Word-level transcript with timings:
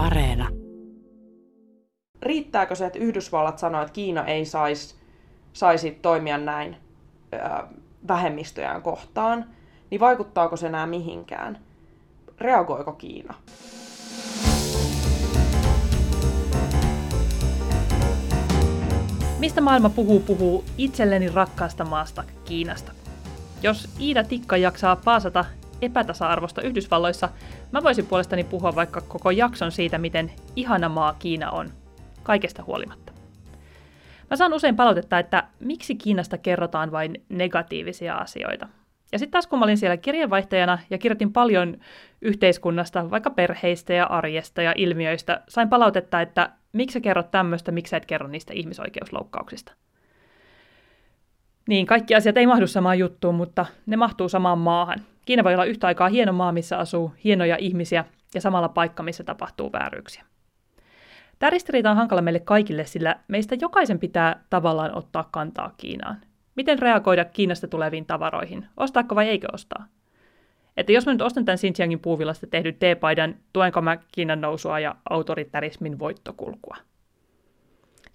Areena. 0.00 0.48
Riittääkö 2.22 2.74
se, 2.74 2.86
että 2.86 2.98
Yhdysvallat 2.98 3.58
sanoo, 3.58 3.82
että 3.82 3.92
Kiina 3.92 4.24
ei 4.24 4.44
saisi 4.44 4.94
saisi 5.52 5.90
toimia 5.90 6.38
näin 6.38 6.76
ö, 7.34 7.38
vähemmistöjään 8.08 8.82
kohtaan, 8.82 9.44
niin 9.90 10.00
vaikuttaako 10.00 10.56
se 10.56 10.66
enää 10.66 10.86
mihinkään? 10.86 11.58
Reagoiko 12.38 12.92
Kiina? 12.92 13.34
Mistä 19.38 19.60
maailma 19.60 19.88
puhuu, 19.88 20.20
puhuu 20.20 20.64
itselleni 20.78 21.28
rakkaasta 21.28 21.84
maasta 21.84 22.24
Kiinasta. 22.44 22.92
Jos 23.62 23.88
Iida 24.00 24.24
Tikka 24.24 24.56
jaksaa 24.56 24.96
paasata 24.96 25.44
epätasa-arvosta 25.82 26.62
Yhdysvalloissa, 26.62 27.28
mä 27.72 27.82
voisin 27.82 28.06
puolestani 28.06 28.44
puhua 28.44 28.74
vaikka 28.74 29.00
koko 29.00 29.30
jakson 29.30 29.72
siitä, 29.72 29.98
miten 29.98 30.32
ihana 30.56 30.88
maa 30.88 31.14
Kiina 31.18 31.50
on, 31.50 31.70
kaikesta 32.22 32.62
huolimatta. 32.62 33.12
Mä 34.30 34.36
saan 34.36 34.52
usein 34.52 34.76
palautetta, 34.76 35.18
että 35.18 35.44
miksi 35.60 35.94
Kiinasta 35.94 36.38
kerrotaan 36.38 36.92
vain 36.92 37.24
negatiivisia 37.28 38.14
asioita. 38.14 38.68
Ja 39.12 39.18
sitten 39.18 39.30
taas 39.30 39.46
kun 39.46 39.58
mä 39.58 39.64
olin 39.64 39.78
siellä 39.78 39.96
kirjeenvaihtajana 39.96 40.78
ja 40.90 40.98
kirjoitin 40.98 41.32
paljon 41.32 41.76
yhteiskunnasta, 42.22 43.10
vaikka 43.10 43.30
perheistä 43.30 43.92
ja 43.92 44.06
arjesta 44.06 44.62
ja 44.62 44.74
ilmiöistä, 44.76 45.42
sain 45.48 45.68
palautetta, 45.68 46.20
että 46.20 46.50
miksi 46.72 46.92
sä 46.92 47.00
kerrot 47.00 47.30
tämmöistä, 47.30 47.72
miksi 47.72 47.90
sä 47.90 47.96
et 47.96 48.06
kerro 48.06 48.28
niistä 48.28 48.52
ihmisoikeusloukkauksista. 48.56 49.72
Niin, 51.68 51.86
kaikki 51.86 52.14
asiat 52.14 52.36
ei 52.36 52.46
mahdu 52.46 52.66
samaan 52.66 52.98
juttuun, 52.98 53.34
mutta 53.34 53.66
ne 53.86 53.96
mahtuu 53.96 54.28
samaan 54.28 54.58
maahan. 54.58 55.00
Kiina 55.24 55.44
voi 55.44 55.54
olla 55.54 55.64
yhtä 55.64 55.86
aikaa 55.86 56.08
hieno 56.08 56.32
maa, 56.32 56.52
missä 56.52 56.78
asuu 56.78 57.12
hienoja 57.24 57.56
ihmisiä 57.56 58.04
ja 58.34 58.40
samalla 58.40 58.68
paikka, 58.68 59.02
missä 59.02 59.24
tapahtuu 59.24 59.72
vääryyksiä. 59.72 60.24
Tämä 61.38 61.50
ristiriita 61.50 61.90
on 61.90 61.96
hankala 61.96 62.22
meille 62.22 62.40
kaikille, 62.40 62.86
sillä 62.86 63.16
meistä 63.28 63.56
jokaisen 63.60 63.98
pitää 63.98 64.44
tavallaan 64.50 64.96
ottaa 64.96 65.28
kantaa 65.30 65.74
Kiinaan. 65.76 66.20
Miten 66.54 66.78
reagoida 66.78 67.24
Kiinasta 67.24 67.68
tuleviin 67.68 68.06
tavaroihin? 68.06 68.66
Ostaako 68.76 69.14
vai 69.14 69.28
eikö 69.28 69.46
ostaa? 69.52 69.86
Että 70.76 70.92
jos 70.92 71.06
mä 71.06 71.12
nyt 71.12 71.22
ostan 71.22 71.44
tämän 71.44 71.58
Xinjiangin 71.58 72.00
puuvillasta 72.00 72.46
tehdyn 72.46 72.74
teepaidan, 72.74 73.34
tuenko 73.52 73.82
mä 73.82 73.98
Kiinan 74.12 74.40
nousua 74.40 74.80
ja 74.80 74.94
autoritarismin 75.10 75.98
voittokulkua? 75.98 76.76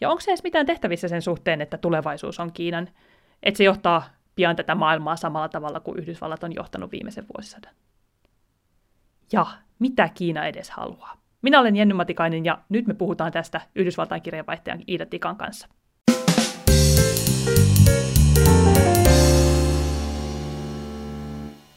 Ja 0.01 0.09
onko 0.09 0.21
se 0.21 0.31
edes 0.31 0.43
mitään 0.43 0.65
tehtävissä 0.65 1.07
sen 1.07 1.21
suhteen, 1.21 1.61
että 1.61 1.77
tulevaisuus 1.77 2.39
on 2.39 2.51
Kiinan? 2.51 2.89
Että 3.43 3.57
se 3.57 3.63
johtaa 3.63 4.03
pian 4.35 4.55
tätä 4.55 4.75
maailmaa 4.75 5.15
samalla 5.15 5.49
tavalla 5.49 5.79
kuin 5.79 5.99
Yhdysvallat 5.99 6.43
on 6.43 6.55
johtanut 6.55 6.91
viimeisen 6.91 7.25
vuosisadan. 7.37 7.73
Ja 9.31 9.45
mitä 9.79 10.09
Kiina 10.09 10.45
edes 10.45 10.69
haluaa? 10.69 11.17
Minä 11.41 11.59
olen 11.59 11.75
Jenny 11.75 11.93
Matikainen 11.93 12.45
ja 12.45 12.59
nyt 12.69 12.87
me 12.87 12.93
puhutaan 12.93 13.31
tästä 13.31 13.61
Yhdysvaltain 13.75 14.21
kirjeenvaihtajan 14.21 14.83
Iida 14.87 15.05
Tikan 15.05 15.35
kanssa. 15.35 15.67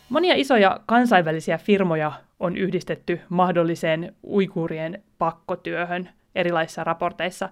Monia 0.08 0.34
isoja 0.34 0.80
kansainvälisiä 0.86 1.58
firmoja 1.58 2.12
on 2.40 2.56
yhdistetty 2.56 3.20
mahdolliseen 3.28 4.14
uikuurien 4.24 5.02
pakkotyöhön 5.18 6.08
erilaisissa 6.34 6.84
raporteissa. 6.84 7.48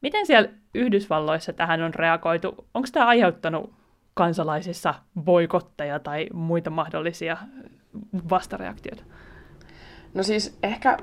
Miten 0.00 0.26
siellä 0.26 0.50
Yhdysvalloissa 0.74 1.52
tähän 1.52 1.82
on 1.82 1.94
reagoitu? 1.94 2.66
Onko 2.74 2.88
tämä 2.92 3.06
aiheuttanut 3.06 3.83
kansalaisissa 4.14 4.94
boikotteja 5.20 5.98
tai 5.98 6.26
muita 6.32 6.70
mahdollisia 6.70 7.36
vastareaktioita? 8.30 9.02
No 10.14 10.22
siis 10.22 10.58
ehkä 10.62 10.96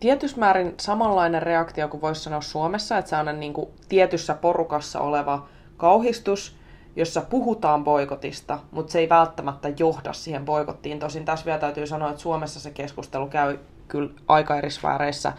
tietyssä 0.00 0.38
määrin 0.38 0.74
samanlainen 0.80 1.42
reaktio 1.42 1.88
kuin 1.88 2.00
voisi 2.00 2.20
sanoa 2.20 2.40
Suomessa, 2.40 2.98
että 2.98 3.08
se 3.08 3.16
on 3.16 3.40
niin 3.40 3.52
kuin 3.52 3.70
tietyssä 3.88 4.34
porukassa 4.34 5.00
oleva 5.00 5.48
kauhistus, 5.76 6.56
jossa 6.96 7.20
puhutaan 7.20 7.84
boikotista, 7.84 8.58
mutta 8.70 8.92
se 8.92 8.98
ei 8.98 9.08
välttämättä 9.08 9.68
johda 9.78 10.12
siihen 10.12 10.44
boikottiin. 10.44 10.98
Tosin 10.98 11.24
tässä 11.24 11.46
vielä 11.46 11.58
täytyy 11.58 11.86
sanoa, 11.86 12.10
että 12.10 12.22
Suomessa 12.22 12.60
se 12.60 12.70
keskustelu 12.70 13.26
käy 13.26 13.58
kyllä 13.88 14.10
aika 14.28 14.56
eri 14.56 14.70
sfääreissä, 14.70 15.32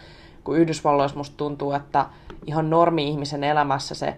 kun 0.44 0.58
Yhdysvalloissa 0.58 1.18
musta 1.18 1.38
tuntuu, 1.38 1.72
että 1.74 2.06
ihan 2.46 2.70
normi-ihmisen 2.70 3.44
elämässä 3.44 3.96
se 3.96 4.18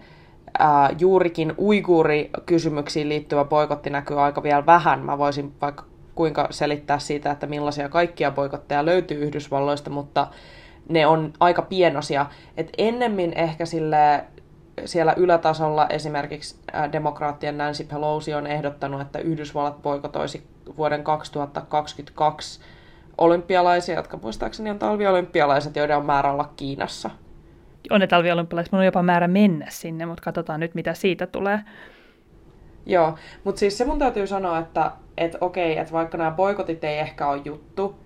ää, 0.58 0.90
juurikin 0.98 1.54
uiguuri-kysymyksiin 1.58 3.08
liittyvä 3.08 3.44
boikotti 3.44 3.90
näkyy 3.90 4.22
aika 4.22 4.42
vielä 4.42 4.66
vähän. 4.66 5.00
Mä 5.00 5.18
voisin 5.18 5.54
vaikka 5.60 5.84
kuinka 6.14 6.48
selittää 6.50 6.98
siitä, 6.98 7.30
että 7.30 7.46
millaisia 7.46 7.88
kaikkia 7.88 8.30
boikotteja 8.30 8.84
löytyy 8.84 9.18
Yhdysvalloista, 9.18 9.90
mutta 9.90 10.26
ne 10.88 11.06
on 11.06 11.32
aika 11.40 11.62
pienosia. 11.62 12.26
Et 12.56 12.68
ennemmin 12.78 13.32
ehkä 13.32 13.66
sille 13.66 14.24
siellä 14.84 15.14
ylätasolla 15.16 15.86
esimerkiksi 15.88 16.56
demokraattien 16.92 17.58
Nancy 17.58 17.84
Pelosi 17.84 18.34
on 18.34 18.46
ehdottanut, 18.46 19.00
että 19.00 19.18
Yhdysvallat 19.18 19.82
boikotoisi 19.82 20.46
vuoden 20.76 21.04
2022 21.04 22.60
olympialaisia, 23.18 23.94
jotka 23.94 24.16
muistaakseni 24.16 24.70
on 24.70 24.78
talviolympialaiset, 24.78 25.76
joiden 25.76 25.96
on 25.96 26.06
määrä 26.06 26.32
olla 26.32 26.50
Kiinassa. 26.56 27.10
On 27.90 28.00
ne 28.00 28.06
talviolympialaiset, 28.06 28.72
mun 28.72 28.78
on 28.78 28.84
jopa 28.84 29.02
määrä 29.02 29.28
mennä 29.28 29.66
sinne, 29.68 30.06
mutta 30.06 30.22
katsotaan 30.24 30.60
nyt, 30.60 30.74
mitä 30.74 30.94
siitä 30.94 31.26
tulee. 31.26 31.60
Joo, 32.86 33.18
mutta 33.44 33.58
siis 33.58 33.78
se 33.78 33.84
mun 33.84 33.98
täytyy 33.98 34.26
sanoa, 34.26 34.58
että 34.58 34.92
et 35.16 35.36
okei, 35.40 35.78
että 35.78 35.92
vaikka 35.92 36.18
nämä 36.18 36.30
boikotit 36.30 36.84
ei 36.84 36.98
ehkä 36.98 37.28
ole 37.28 37.42
juttu, 37.44 37.96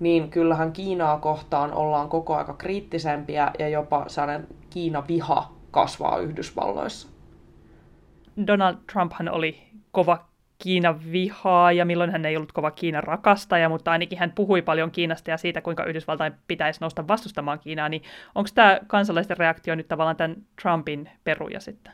niin 0.00 0.30
kyllähän 0.30 0.72
Kiinaa 0.72 1.18
kohtaan 1.18 1.72
ollaan 1.72 2.08
koko 2.08 2.36
aika 2.36 2.54
kriittisempiä 2.54 3.50
ja 3.58 3.68
jopa 3.68 4.04
sellainen 4.08 4.46
Kiina-viha 4.70 5.52
kasvaa 5.70 6.18
Yhdysvalloissa. 6.18 7.08
Donald 8.46 8.76
Trumphan 8.92 9.28
oli 9.28 9.62
kova 9.92 10.27
Kiinan 10.58 11.12
vihaa 11.12 11.72
ja 11.72 11.84
milloin 11.84 12.10
hän 12.10 12.26
ei 12.26 12.36
ollut 12.36 12.52
kova 12.52 12.70
Kiinan 12.70 13.02
rakastaja, 13.04 13.68
mutta 13.68 13.90
ainakin 13.90 14.18
hän 14.18 14.32
puhui 14.34 14.62
paljon 14.62 14.90
Kiinasta 14.90 15.30
ja 15.30 15.36
siitä, 15.36 15.60
kuinka 15.60 15.84
Yhdysvaltain 15.84 16.32
pitäisi 16.48 16.80
nousta 16.80 17.08
vastustamaan 17.08 17.58
Kiinaa, 17.58 17.88
niin 17.88 18.02
onko 18.34 18.50
tämä 18.54 18.80
kansalaisten 18.86 19.36
reaktio 19.36 19.74
nyt 19.74 19.88
tavallaan 19.88 20.16
tämän 20.16 20.36
Trumpin 20.62 21.10
peruja 21.24 21.60
sitten? 21.60 21.92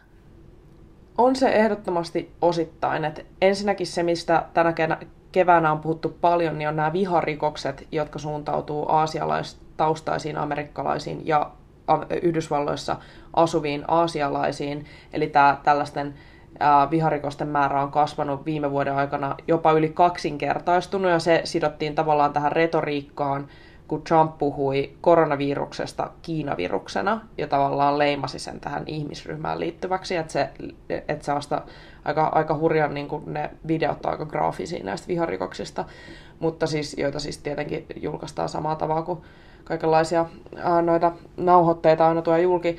On 1.18 1.36
se 1.36 1.48
ehdottomasti 1.48 2.32
osittain. 2.42 3.04
että 3.04 3.22
ensinnäkin 3.42 3.86
se, 3.86 4.02
mistä 4.02 4.44
tänä 4.54 4.74
keväänä 5.32 5.72
on 5.72 5.80
puhuttu 5.80 6.16
paljon, 6.20 6.58
niin 6.58 6.68
on 6.68 6.76
nämä 6.76 6.92
viharikokset, 6.92 7.88
jotka 7.92 8.18
suuntautuu 8.18 8.86
aasialaistaustaisiin, 8.88 10.36
amerikkalaisiin 10.36 11.26
ja 11.26 11.50
Yhdysvalloissa 12.22 12.96
asuviin 13.32 13.84
aasialaisiin. 13.88 14.86
Eli 15.12 15.26
tämä 15.26 15.58
tällaisten 15.62 16.14
viharikosten 16.90 17.48
määrä 17.48 17.82
on 17.82 17.90
kasvanut 17.90 18.44
viime 18.44 18.70
vuoden 18.70 18.94
aikana 18.94 19.36
jopa 19.48 19.72
yli 19.72 19.88
kaksinkertaistunut 19.88 21.10
ja 21.10 21.18
se 21.18 21.40
sidottiin 21.44 21.94
tavallaan 21.94 22.32
tähän 22.32 22.52
retoriikkaan, 22.52 23.48
kun 23.88 24.02
Trump 24.02 24.38
puhui 24.38 24.92
koronaviruksesta 25.00 26.10
Kiinaviruksena 26.22 27.20
ja 27.38 27.46
tavallaan 27.46 27.98
leimasi 27.98 28.38
sen 28.38 28.60
tähän 28.60 28.82
ihmisryhmään 28.86 29.60
liittyväksi, 29.60 30.16
että 30.16 30.32
se, 30.32 30.50
että 30.88 31.24
se 31.24 31.34
vasta 31.34 31.62
aika, 32.04 32.26
aika 32.26 32.56
hurjan 32.56 32.94
niin 32.94 33.08
kuin 33.08 33.34
ne 33.34 33.50
videot 33.68 34.06
on 34.06 34.12
aika 34.12 34.26
graafisia 34.26 34.84
näistä 34.84 35.08
viharikoksista, 35.08 35.84
mutta 36.38 36.66
siis, 36.66 36.96
joita 36.98 37.20
siis 37.20 37.38
tietenkin 37.38 37.86
julkaistaan 37.96 38.48
samaa 38.48 38.76
tavalla 38.76 39.02
kuin 39.02 39.18
kaikenlaisia 39.64 40.26
ää, 40.56 40.82
noita 40.82 41.12
nauhoitteita 41.36 42.08
aina 42.08 42.22
tuo 42.22 42.36
julki. 42.36 42.76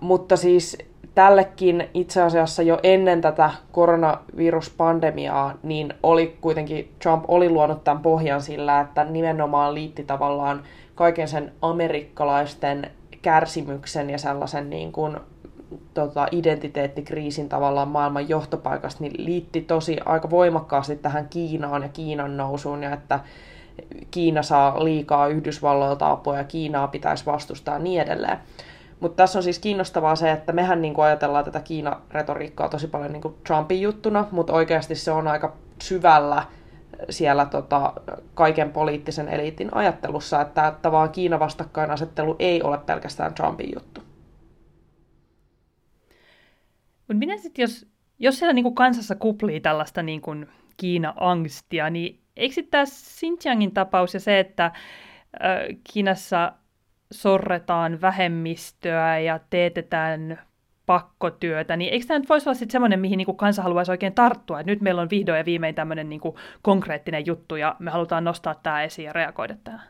Mutta 0.00 0.36
siis 0.36 0.78
tällekin 1.14 1.88
itse 1.94 2.22
asiassa 2.22 2.62
jo 2.62 2.78
ennen 2.82 3.20
tätä 3.20 3.50
koronaviruspandemiaa, 3.72 5.54
niin 5.62 5.94
oli 6.02 6.36
kuitenkin, 6.40 6.92
Trump 7.02 7.24
oli 7.28 7.50
luonut 7.50 7.84
tämän 7.84 8.02
pohjan 8.02 8.42
sillä, 8.42 8.80
että 8.80 9.04
nimenomaan 9.04 9.74
liitti 9.74 10.04
tavallaan 10.04 10.62
kaiken 10.94 11.28
sen 11.28 11.52
amerikkalaisten 11.62 12.90
kärsimyksen 13.22 14.10
ja 14.10 14.18
sellaisen 14.18 14.70
niin 14.70 14.92
kuin, 14.92 15.16
tota, 15.94 16.26
identiteettikriisin 16.30 17.48
tavallaan 17.48 17.88
maailman 17.88 18.28
johtopaikasta, 18.28 19.04
niin 19.04 19.24
liitti 19.24 19.60
tosi 19.60 19.98
aika 20.04 20.30
voimakkaasti 20.30 20.96
tähän 20.96 21.28
Kiinaan 21.28 21.82
ja 21.82 21.88
Kiinan 21.88 22.36
nousuun 22.36 22.82
ja 22.82 22.92
että 22.92 23.20
Kiina 24.10 24.42
saa 24.42 24.84
liikaa 24.84 25.26
Yhdysvalloilta 25.26 26.10
apua 26.10 26.36
ja 26.38 26.44
Kiinaa 26.44 26.88
pitäisi 26.88 27.26
vastustaa 27.26 27.74
ja 27.74 27.78
niin 27.78 28.02
edelleen. 28.02 28.38
Mutta 29.02 29.16
tässä 29.16 29.38
on 29.38 29.42
siis 29.42 29.58
kiinnostavaa 29.58 30.16
se, 30.16 30.30
että 30.30 30.52
mehän 30.52 30.82
niin 30.82 30.94
kuin 30.94 31.04
ajatellaan 31.04 31.44
tätä 31.44 31.60
Kiina-retoriikkaa 31.60 32.68
tosi 32.68 32.86
paljon 32.86 33.12
niin 33.12 33.22
kuin 33.22 33.34
Trumpin 33.46 33.82
juttuna, 33.82 34.28
mutta 34.30 34.52
oikeasti 34.52 34.94
se 34.94 35.10
on 35.10 35.28
aika 35.28 35.56
syvällä 35.82 36.42
siellä 37.10 37.46
tota, 37.46 37.92
kaiken 38.34 38.72
poliittisen 38.72 39.28
eliitin 39.28 39.74
ajattelussa, 39.74 40.40
että, 40.40 40.92
vaan 40.92 41.10
Kiina 41.10 41.40
vastakkainasettelu 41.40 42.36
ei 42.38 42.62
ole 42.62 42.78
pelkästään 42.78 43.34
Trumpin 43.34 43.70
juttu. 43.74 44.00
Mutta 46.98 47.14
minä 47.18 47.36
sitten, 47.36 47.62
jos, 47.62 47.86
jos 48.18 48.38
siellä 48.38 48.52
niin 48.52 48.62
kuin 48.62 48.74
kansassa 48.74 49.14
kuplii 49.14 49.60
tällaista 49.60 50.02
niin 50.02 50.20
kuin 50.20 50.48
Kiina-angstia, 50.76 51.90
niin 51.90 52.20
eikö 52.36 52.54
sitten 52.54 52.70
tämä 52.70 52.84
Xinjiangin 52.84 53.74
tapaus 53.74 54.14
ja 54.14 54.20
se, 54.20 54.40
että 54.40 54.64
äh, 54.64 54.72
Kiinassa 55.92 56.52
sorretaan 57.12 58.00
vähemmistöä 58.00 59.18
ja 59.18 59.40
teetetään 59.50 60.40
pakkotyötä, 60.86 61.76
niin 61.76 61.92
eikö 61.92 62.06
tämä 62.06 62.18
nyt 62.18 62.28
voisi 62.28 62.48
olla 62.48 62.58
sitten 62.58 62.72
semmoinen, 62.72 63.00
mihin 63.00 63.16
niin 63.16 63.36
kansa 63.36 63.62
haluaisi 63.62 63.90
oikein 63.90 64.14
tarttua, 64.14 64.60
että 64.60 64.72
nyt 64.72 64.80
meillä 64.80 65.02
on 65.02 65.10
vihdoin 65.10 65.38
ja 65.38 65.44
viimein 65.44 65.74
tämmöinen 65.74 66.08
niin 66.08 66.20
konkreettinen 66.62 67.26
juttu 67.26 67.56
ja 67.56 67.76
me 67.78 67.90
halutaan 67.90 68.24
nostaa 68.24 68.54
tämä 68.54 68.82
esiin 68.82 69.06
ja 69.06 69.12
reagoida 69.12 69.56
tähän? 69.64 69.86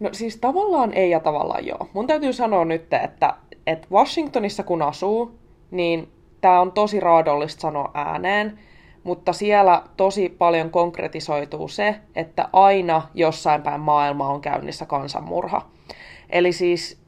No 0.00 0.08
siis 0.12 0.36
tavallaan 0.36 0.92
ei 0.92 1.10
ja 1.10 1.20
tavallaan 1.20 1.66
joo. 1.66 1.88
Mun 1.92 2.06
täytyy 2.06 2.32
sanoa 2.32 2.64
nyt, 2.64 2.92
että, 2.92 3.34
että 3.66 3.88
Washingtonissa 3.90 4.62
kun 4.62 4.82
asuu, 4.82 5.38
niin 5.70 6.12
tämä 6.40 6.60
on 6.60 6.72
tosi 6.72 7.00
raadollista 7.00 7.60
sanoa 7.60 7.90
ääneen, 7.94 8.58
mutta 9.04 9.32
siellä 9.32 9.82
tosi 9.96 10.28
paljon 10.28 10.70
konkretisoituu 10.70 11.68
se, 11.68 11.96
että 12.16 12.48
aina 12.52 13.02
jossain 13.14 13.62
päin 13.62 13.80
maailmaa 13.80 14.32
on 14.32 14.40
käynnissä 14.40 14.86
kansanmurha. 14.86 15.77
Eli 16.30 16.52
siis 16.52 16.98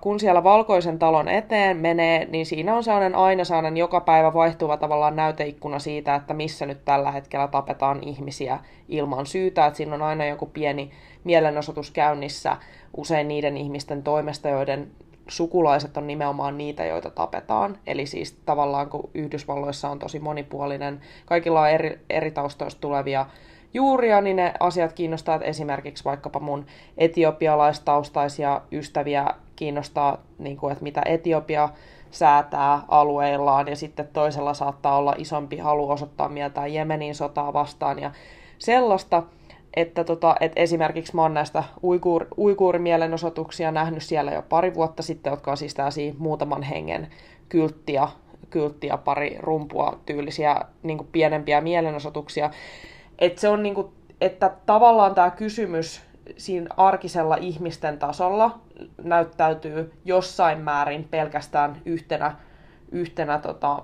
kun 0.00 0.20
siellä 0.20 0.44
valkoisen 0.44 0.98
talon 0.98 1.28
eteen 1.28 1.76
menee, 1.76 2.24
niin 2.24 2.46
siinä 2.46 2.76
on 2.76 2.84
sellainen 2.84 3.14
aina 3.14 3.44
sellainen 3.44 3.76
joka 3.76 4.00
päivä 4.00 4.34
vaihtuva 4.34 4.76
tavallaan 4.76 5.16
näyteikkuna 5.16 5.78
siitä, 5.78 6.14
että 6.14 6.34
missä 6.34 6.66
nyt 6.66 6.84
tällä 6.84 7.10
hetkellä 7.10 7.48
tapetaan 7.48 8.02
ihmisiä 8.02 8.58
ilman 8.88 9.26
syytä. 9.26 9.66
Että 9.66 9.76
siinä 9.76 9.94
on 9.94 10.02
aina 10.02 10.24
joku 10.24 10.46
pieni 10.46 10.90
mielenosoitus 11.24 11.90
käynnissä 11.90 12.56
usein 12.96 13.28
niiden 13.28 13.56
ihmisten 13.56 14.02
toimesta, 14.02 14.48
joiden 14.48 14.90
sukulaiset 15.28 15.96
on 15.96 16.06
nimenomaan 16.06 16.58
niitä, 16.58 16.84
joita 16.84 17.10
tapetaan. 17.10 17.78
Eli 17.86 18.06
siis 18.06 18.32
tavallaan 18.46 18.90
kun 18.90 19.10
Yhdysvalloissa 19.14 19.88
on 19.88 19.98
tosi 19.98 20.18
monipuolinen, 20.18 21.00
kaikilla 21.26 21.60
on 21.60 21.70
eri, 21.70 22.00
eri 22.10 22.30
taustoista 22.30 22.80
tulevia 22.80 23.26
juuria, 23.74 24.20
niin 24.20 24.36
ne 24.36 24.54
asiat 24.60 24.92
kiinnostaa 24.92 25.40
esimerkiksi 25.42 26.04
vaikkapa 26.04 26.40
mun 26.40 26.66
etiopialaistaustaisia 26.98 28.60
ystäviä 28.72 29.26
kiinnostaa, 29.56 30.18
niin 30.38 30.56
kuin, 30.56 30.72
että 30.72 30.84
mitä 30.84 31.02
Etiopia 31.04 31.68
säätää 32.10 32.80
alueillaan, 32.88 33.68
ja 33.68 33.76
sitten 33.76 34.08
toisella 34.12 34.54
saattaa 34.54 34.98
olla 34.98 35.14
isompi 35.18 35.58
halu 35.58 35.90
osoittaa 35.90 36.28
mieltä 36.28 36.66
Jemenin 36.66 37.14
sotaa 37.14 37.52
vastaan, 37.52 37.98
ja 37.98 38.10
sellaista, 38.58 39.22
että, 39.76 40.04
tota, 40.04 40.36
että 40.40 40.60
esimerkiksi 40.60 41.16
mä 41.16 41.22
oon 41.22 41.34
näistä 41.34 41.64
uikuur, 41.82 42.26
uikuurimielenosoituksia 42.38 43.70
nähnyt 43.70 44.02
siellä 44.02 44.32
jo 44.32 44.42
pari 44.42 44.74
vuotta 44.74 45.02
sitten, 45.02 45.30
jotka 45.30 45.50
on 45.50 45.56
siis 45.56 45.74
tällaisia 45.74 46.14
muutaman 46.18 46.62
hengen 46.62 47.08
kylttiä, 47.48 48.08
kylttiä 48.50 48.96
pari 48.96 49.36
rumpua 49.40 49.98
tyylisiä 50.06 50.56
niin 50.82 51.08
pienempiä 51.12 51.60
mielenosoituksia. 51.60 52.50
Että 53.20 53.40
se 53.40 53.48
on 53.48 53.62
niin 53.62 53.74
kuin, 53.74 53.92
että 54.20 54.50
tavallaan 54.66 55.14
tämä 55.14 55.30
kysymys 55.30 56.00
siinä 56.36 56.66
arkisella 56.76 57.36
ihmisten 57.36 57.98
tasolla 57.98 58.60
näyttäytyy 59.02 59.92
jossain 60.04 60.58
määrin 60.58 61.04
pelkästään 61.04 61.82
yhtenä, 61.84 62.36
yhtenä 62.92 63.38
tota, 63.38 63.82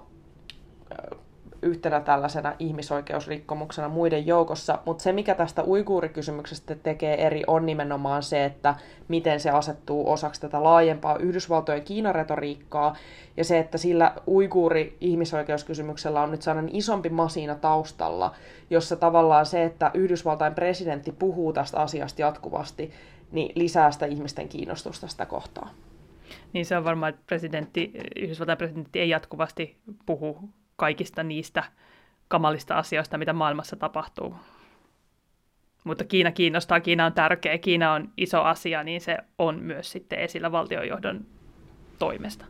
yhtenä 1.67 2.01
tällaisena 2.01 2.55
ihmisoikeusrikkomuksena 2.59 3.89
muiden 3.89 4.27
joukossa, 4.27 4.79
mutta 4.87 5.03
se 5.03 5.13
mikä 5.13 5.35
tästä 5.35 5.65
uiguurikysymyksestä 5.65 6.75
tekee 6.75 7.27
eri 7.27 7.45
on 7.47 7.67
nimenomaan 7.67 8.23
se, 8.23 8.45
että 8.45 8.75
miten 9.09 9.41
se 9.41 9.51
asettuu 9.51 10.11
osaksi 10.11 10.41
tätä 10.41 10.63
laajempaa 10.63 11.17
Yhdysvaltojen 11.17 11.83
Kiinaretoriikkaa 11.83 12.97
ja 13.37 13.45
se, 13.45 13.59
että 13.59 13.79
sillä 13.79 14.13
uiguuri-ihmisoikeuskysymyksellä 14.29 16.23
on 16.23 16.31
nyt 16.31 16.43
sellainen 16.43 16.77
isompi 16.77 17.09
masina 17.09 17.55
taustalla, 17.55 18.35
jossa 18.71 18.97
tavallaan 18.97 19.47
se, 19.47 19.65
että 19.65 19.91
Yhdysvaltain 19.95 20.55
presidentti 20.55 21.13
puhuu 21.13 21.53
tästä 21.53 21.81
asiasta 21.81 22.23
jatkuvasti, 22.23 22.91
niin 23.33 23.53
lisää 23.55 23.91
sitä 23.91 24.07
ihmisten 24.07 24.49
kiinnostusta 24.49 25.09
sitä 25.09 25.27
kohtaa. 25.27 25.71
Niin 26.53 26.67
se 26.67 26.77
on 26.77 26.85
varmaan, 26.85 27.11
että 27.11 27.23
presidentti, 27.27 27.93
Yhdysvaltain 28.17 28.59
presidentti 28.59 29.01
ei 29.01 29.09
jatkuvasti 29.09 29.77
puhu 30.07 30.39
kaikista 30.77 31.23
niistä 31.23 31.65
kamalista 32.29 32.75
asioista, 32.79 33.19
mitä 33.19 33.33
maailmassa 33.33 33.77
tapahtuu. 33.77 34.35
Mutta 35.85 36.05
Kiina 36.05 36.33
kiinnostaa, 36.33 36.81
Kiina 36.81 37.07
on 37.07 37.13
tärkeä, 37.13 37.59
Kiina 37.59 37.93
on 37.93 38.09
iso 38.17 38.43
asia, 38.43 38.83
niin 38.83 39.01
se 39.01 39.19
on 39.39 39.59
myös 39.63 39.93
sitten 39.93 40.19
esillä 40.19 40.53
valtionjohdon 40.53 41.27
toimesta. 41.99 42.45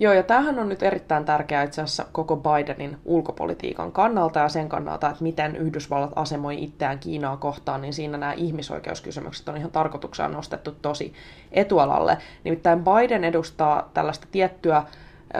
Joo, 0.00 0.12
ja 0.12 0.22
tämähän 0.22 0.58
on 0.58 0.68
nyt 0.68 0.82
erittäin 0.82 1.24
tärkeää 1.24 1.62
itse 1.62 1.82
asiassa 1.82 2.06
koko 2.12 2.36
Bidenin 2.36 2.98
ulkopolitiikan 3.04 3.92
kannalta 3.92 4.38
ja 4.38 4.48
sen 4.48 4.68
kannalta, 4.68 5.10
että 5.10 5.22
miten 5.22 5.56
Yhdysvallat 5.56 6.12
asemoi 6.16 6.62
itseään 6.62 6.98
Kiinaa 6.98 7.36
kohtaan, 7.36 7.82
niin 7.82 7.92
siinä 7.92 8.18
nämä 8.18 8.32
ihmisoikeuskysymykset 8.32 9.48
on 9.48 9.56
ihan 9.56 9.70
tarkoituksena 9.70 10.28
nostettu 10.28 10.76
tosi 10.82 11.12
etualalle. 11.52 12.18
Nimittäin 12.44 12.84
Biden 12.84 13.24
edustaa 13.24 13.90
tällaista 13.94 14.26
tiettyä 14.32 14.82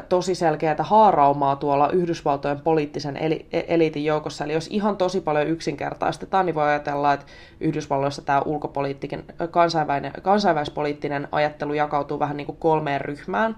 tosi 0.08 0.34
selkeää 0.34 0.76
haaraumaa 0.78 1.56
tuolla 1.56 1.90
Yhdysvaltojen 1.90 2.60
poliittisen 2.60 3.16
eli- 3.16 3.46
e-, 3.52 3.62
eliitin 3.68 4.04
joukossa. 4.04 4.44
Eli 4.44 4.52
jos 4.52 4.68
ihan 4.70 4.96
tosi 4.96 5.20
paljon 5.20 5.46
yksinkertaistetaan, 5.46 6.46
niin 6.46 6.54
voi 6.54 6.64
ajatella, 6.64 7.12
että 7.12 7.26
Yhdysvalloissa 7.60 8.22
tämä 8.22 8.40
ulkopoliittinen, 8.40 9.24
kansainvälinen, 9.50 10.12
kansainvälispoliittinen 10.22 11.28
ajattelu 11.32 11.74
jakautuu 11.74 12.18
vähän 12.18 12.36
niin 12.36 12.46
kuin 12.46 12.58
kolmeen 12.58 13.00
ryhmään 13.00 13.56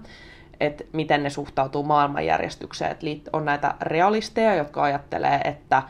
että 0.59 0.83
miten 0.93 1.23
ne 1.23 1.29
suhtautuu 1.29 1.83
maailmanjärjestykseen. 1.83 2.91
Että 2.91 3.05
on 3.33 3.45
näitä 3.45 3.75
realisteja, 3.81 4.55
jotka 4.55 4.83
ajattelee, 4.83 5.41
että 5.43 5.83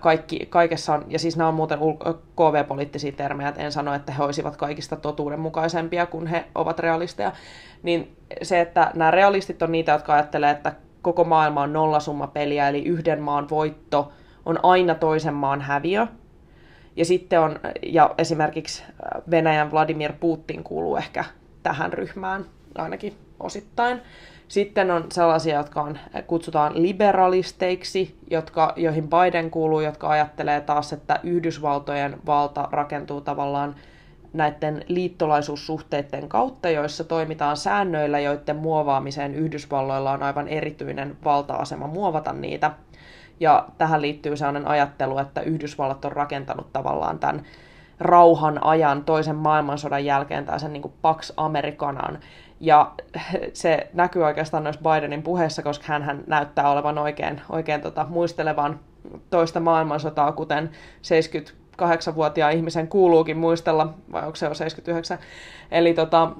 kaikki, 0.00 0.46
kaikessa 0.50 0.94
on, 0.94 1.04
ja 1.08 1.18
siis 1.18 1.36
nämä 1.36 1.48
on 1.48 1.54
muuten 1.54 1.78
KV-poliittisia 2.36 3.12
termejä, 3.12 3.48
että 3.48 3.62
en 3.62 3.72
sano, 3.72 3.94
että 3.94 4.12
he 4.12 4.22
olisivat 4.22 4.56
kaikista 4.56 4.96
totuudenmukaisempia, 4.96 6.06
kun 6.06 6.26
he 6.26 6.44
ovat 6.54 6.78
realisteja, 6.78 7.32
niin 7.82 8.16
se, 8.42 8.60
että 8.60 8.90
nämä 8.94 9.10
realistit 9.10 9.62
on 9.62 9.72
niitä, 9.72 9.92
jotka 9.92 10.14
ajattelee, 10.14 10.50
että 10.50 10.72
koko 11.02 11.24
maailma 11.24 11.62
on 11.62 11.72
nollasumma 11.72 12.26
peliä, 12.26 12.68
eli 12.68 12.84
yhden 12.84 13.22
maan 13.22 13.50
voitto 13.50 14.12
on 14.46 14.58
aina 14.62 14.94
toisen 14.94 15.34
maan 15.34 15.60
häviö. 15.60 16.06
Ja 16.96 17.04
sitten 17.04 17.40
on, 17.40 17.60
ja 17.82 18.14
esimerkiksi 18.18 18.82
Venäjän 19.30 19.70
Vladimir 19.70 20.12
Putin 20.20 20.64
kuuluu 20.64 20.96
ehkä 20.96 21.24
tähän 21.62 21.92
ryhmään 21.92 22.44
ainakin 22.74 23.14
osittain. 23.40 24.00
Sitten 24.48 24.90
on 24.90 25.04
sellaisia, 25.12 25.56
jotka 25.56 25.82
on, 25.82 25.98
kutsutaan 26.26 26.82
liberalisteiksi, 26.82 28.18
jotka, 28.30 28.72
joihin 28.76 29.08
Biden 29.08 29.50
kuuluu, 29.50 29.80
jotka 29.80 30.08
ajattelee 30.08 30.60
taas, 30.60 30.92
että 30.92 31.20
Yhdysvaltojen 31.22 32.18
valta 32.26 32.68
rakentuu 32.72 33.20
tavallaan 33.20 33.74
näiden 34.32 34.84
liittolaisuussuhteiden 34.88 36.28
kautta, 36.28 36.70
joissa 36.70 37.04
toimitaan 37.04 37.56
säännöillä, 37.56 38.18
joiden 38.20 38.56
muovaamiseen 38.56 39.34
Yhdysvalloilla 39.34 40.12
on 40.12 40.22
aivan 40.22 40.48
erityinen 40.48 41.16
valta-asema 41.24 41.86
muovata 41.86 42.32
niitä. 42.32 42.70
Ja 43.40 43.68
tähän 43.78 44.02
liittyy 44.02 44.36
sellainen 44.36 44.68
ajattelu, 44.68 45.18
että 45.18 45.40
Yhdysvallat 45.40 46.04
on 46.04 46.12
rakentanut 46.12 46.72
tavallaan 46.72 47.18
tämän 47.18 47.42
rauhan 48.00 48.64
ajan 48.64 49.04
toisen 49.04 49.36
maailmansodan 49.36 50.04
jälkeen 50.04 50.46
tai 50.46 50.60
sen 50.60 50.72
niin 50.72 50.82
kuin 50.82 50.94
Pax 51.02 51.32
Americanan, 51.36 52.18
ja 52.60 52.92
se 53.52 53.90
näkyy 53.92 54.24
oikeastaan 54.24 54.64
noissa 54.64 54.82
Bidenin 54.82 55.22
puheissa, 55.22 55.62
koska 55.62 55.84
hän 55.88 56.24
näyttää 56.26 56.70
olevan 56.70 56.98
oikein, 56.98 57.40
oikein 57.48 57.80
tota, 57.80 58.06
muistelevan 58.08 58.80
toista 59.30 59.60
maailmansotaa, 59.60 60.32
kuten 60.32 60.70
78-vuotiaan 61.02 62.52
ihmisen 62.52 62.88
kuuluukin 62.88 63.38
muistella, 63.38 63.94
vai 64.12 64.22
onko 64.22 64.36
se 64.36 64.46
jo 64.46 64.54
79. 64.54 65.18
Eli, 65.70 65.94
tota, 65.94 66.30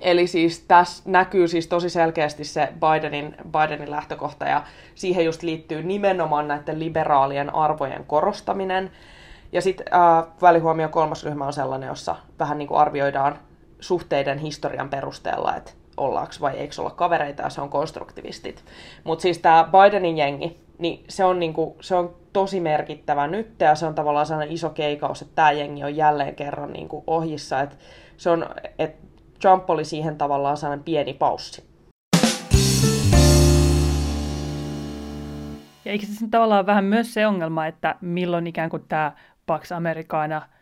eli 0.00 0.26
siis 0.26 0.60
tässä 0.60 1.02
näkyy 1.06 1.48
siis 1.48 1.66
tosi 1.66 1.90
selkeästi 1.90 2.44
se 2.44 2.68
Bidenin, 2.80 3.36
Bidenin 3.50 3.90
lähtökohta, 3.90 4.44
ja 4.44 4.62
siihen 4.94 5.24
just 5.24 5.42
liittyy 5.42 5.82
nimenomaan 5.82 6.48
näiden 6.48 6.80
liberaalien 6.80 7.54
arvojen 7.54 8.04
korostaminen. 8.04 8.90
Ja 9.52 9.62
sitten 9.62 9.86
äh, 9.94 10.24
välihuomio 10.42 10.88
kolmas 10.88 11.24
ryhmä 11.24 11.46
on 11.46 11.52
sellainen, 11.52 11.86
jossa 11.86 12.16
vähän 12.38 12.58
niin 12.58 12.68
kuin 12.68 12.78
arvioidaan 12.78 13.38
suhteiden 13.82 14.38
historian 14.38 14.88
perusteella, 14.88 15.56
että 15.56 15.72
ollaanko 15.96 16.32
vai 16.40 16.56
eikö 16.56 16.74
olla 16.78 16.90
kavereita, 16.90 17.42
ja 17.42 17.50
se 17.50 17.60
on 17.60 17.68
konstruktivistit. 17.68 18.64
Mutta 19.04 19.22
siis 19.22 19.38
tämä 19.38 19.68
Bidenin 19.72 20.18
jengi, 20.18 20.60
niin 20.78 21.04
se 21.08 21.24
on, 21.24 21.40
niinku, 21.40 21.76
se 21.80 21.94
on 21.94 22.14
tosi 22.32 22.60
merkittävä 22.60 23.26
nyt, 23.26 23.60
ja 23.60 23.74
se 23.74 23.86
on 23.86 23.94
tavallaan 23.94 24.26
sellainen 24.26 24.54
iso 24.54 24.70
keikaus, 24.70 25.22
että 25.22 25.34
tämä 25.34 25.52
jengi 25.52 25.84
on 25.84 25.96
jälleen 25.96 26.34
kerran 26.34 26.72
niinku 26.72 27.04
ohjissa, 27.06 27.60
että 27.60 27.76
se 28.16 28.30
on, 28.30 28.46
että 28.78 29.06
Trump 29.40 29.70
oli 29.70 29.84
siihen 29.84 30.18
tavallaan 30.18 30.56
sellainen 30.56 30.84
pieni 30.84 31.14
paussi. 31.14 31.64
Ja 35.84 35.92
eikö 35.92 36.06
se 36.06 36.28
tavallaan 36.30 36.66
vähän 36.66 36.84
myös 36.84 37.14
se 37.14 37.26
ongelma, 37.26 37.66
että 37.66 37.94
milloin 38.00 38.46
ikään 38.46 38.70
kuin 38.70 38.84
tämä 38.88 39.12
Pax 39.46 39.72
Americana– 39.72 40.42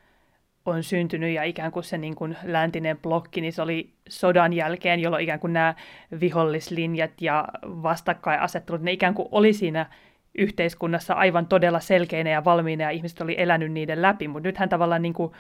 on 0.67 0.83
syntynyt 0.83 1.35
ja 1.35 1.45
ikään 1.45 1.73
kuin 1.73 1.85
se 1.85 1.99
niin 1.99 2.15
kuin 2.15 2.37
läntinen 2.43 2.99
blokki, 2.99 3.41
niin 3.41 3.53
se 3.53 3.63
oli 3.63 3.93
sodan 4.09 4.53
jälkeen, 4.53 5.01
jolloin 5.01 5.25
ikään 5.25 5.41
kuin 5.41 5.53
nämä 5.53 5.75
vihollislinjat 6.21 7.11
ja 7.21 7.49
vastakkainasettelut, 7.63 8.83
ne 8.83 8.93
ikään 8.93 9.15
kuin 9.15 9.29
oli 9.33 9.53
siinä 9.53 9.87
yhteiskunnassa 10.39 11.15
aivan 11.15 11.47
todella 11.47 11.81
selkeinä 11.81 12.31
ja 12.31 12.45
valmiina 12.45 12.85
ja 12.85 12.91
ihmiset 12.91 13.21
oli 13.21 13.35
elänyt 13.39 13.73
niiden 13.73 14.03
läpi, 14.03 14.29
mutta 14.29 14.49
nythän 14.49 14.69
tavallaan 14.69 15.03
niin 15.03 15.15
kuin 15.15 15.33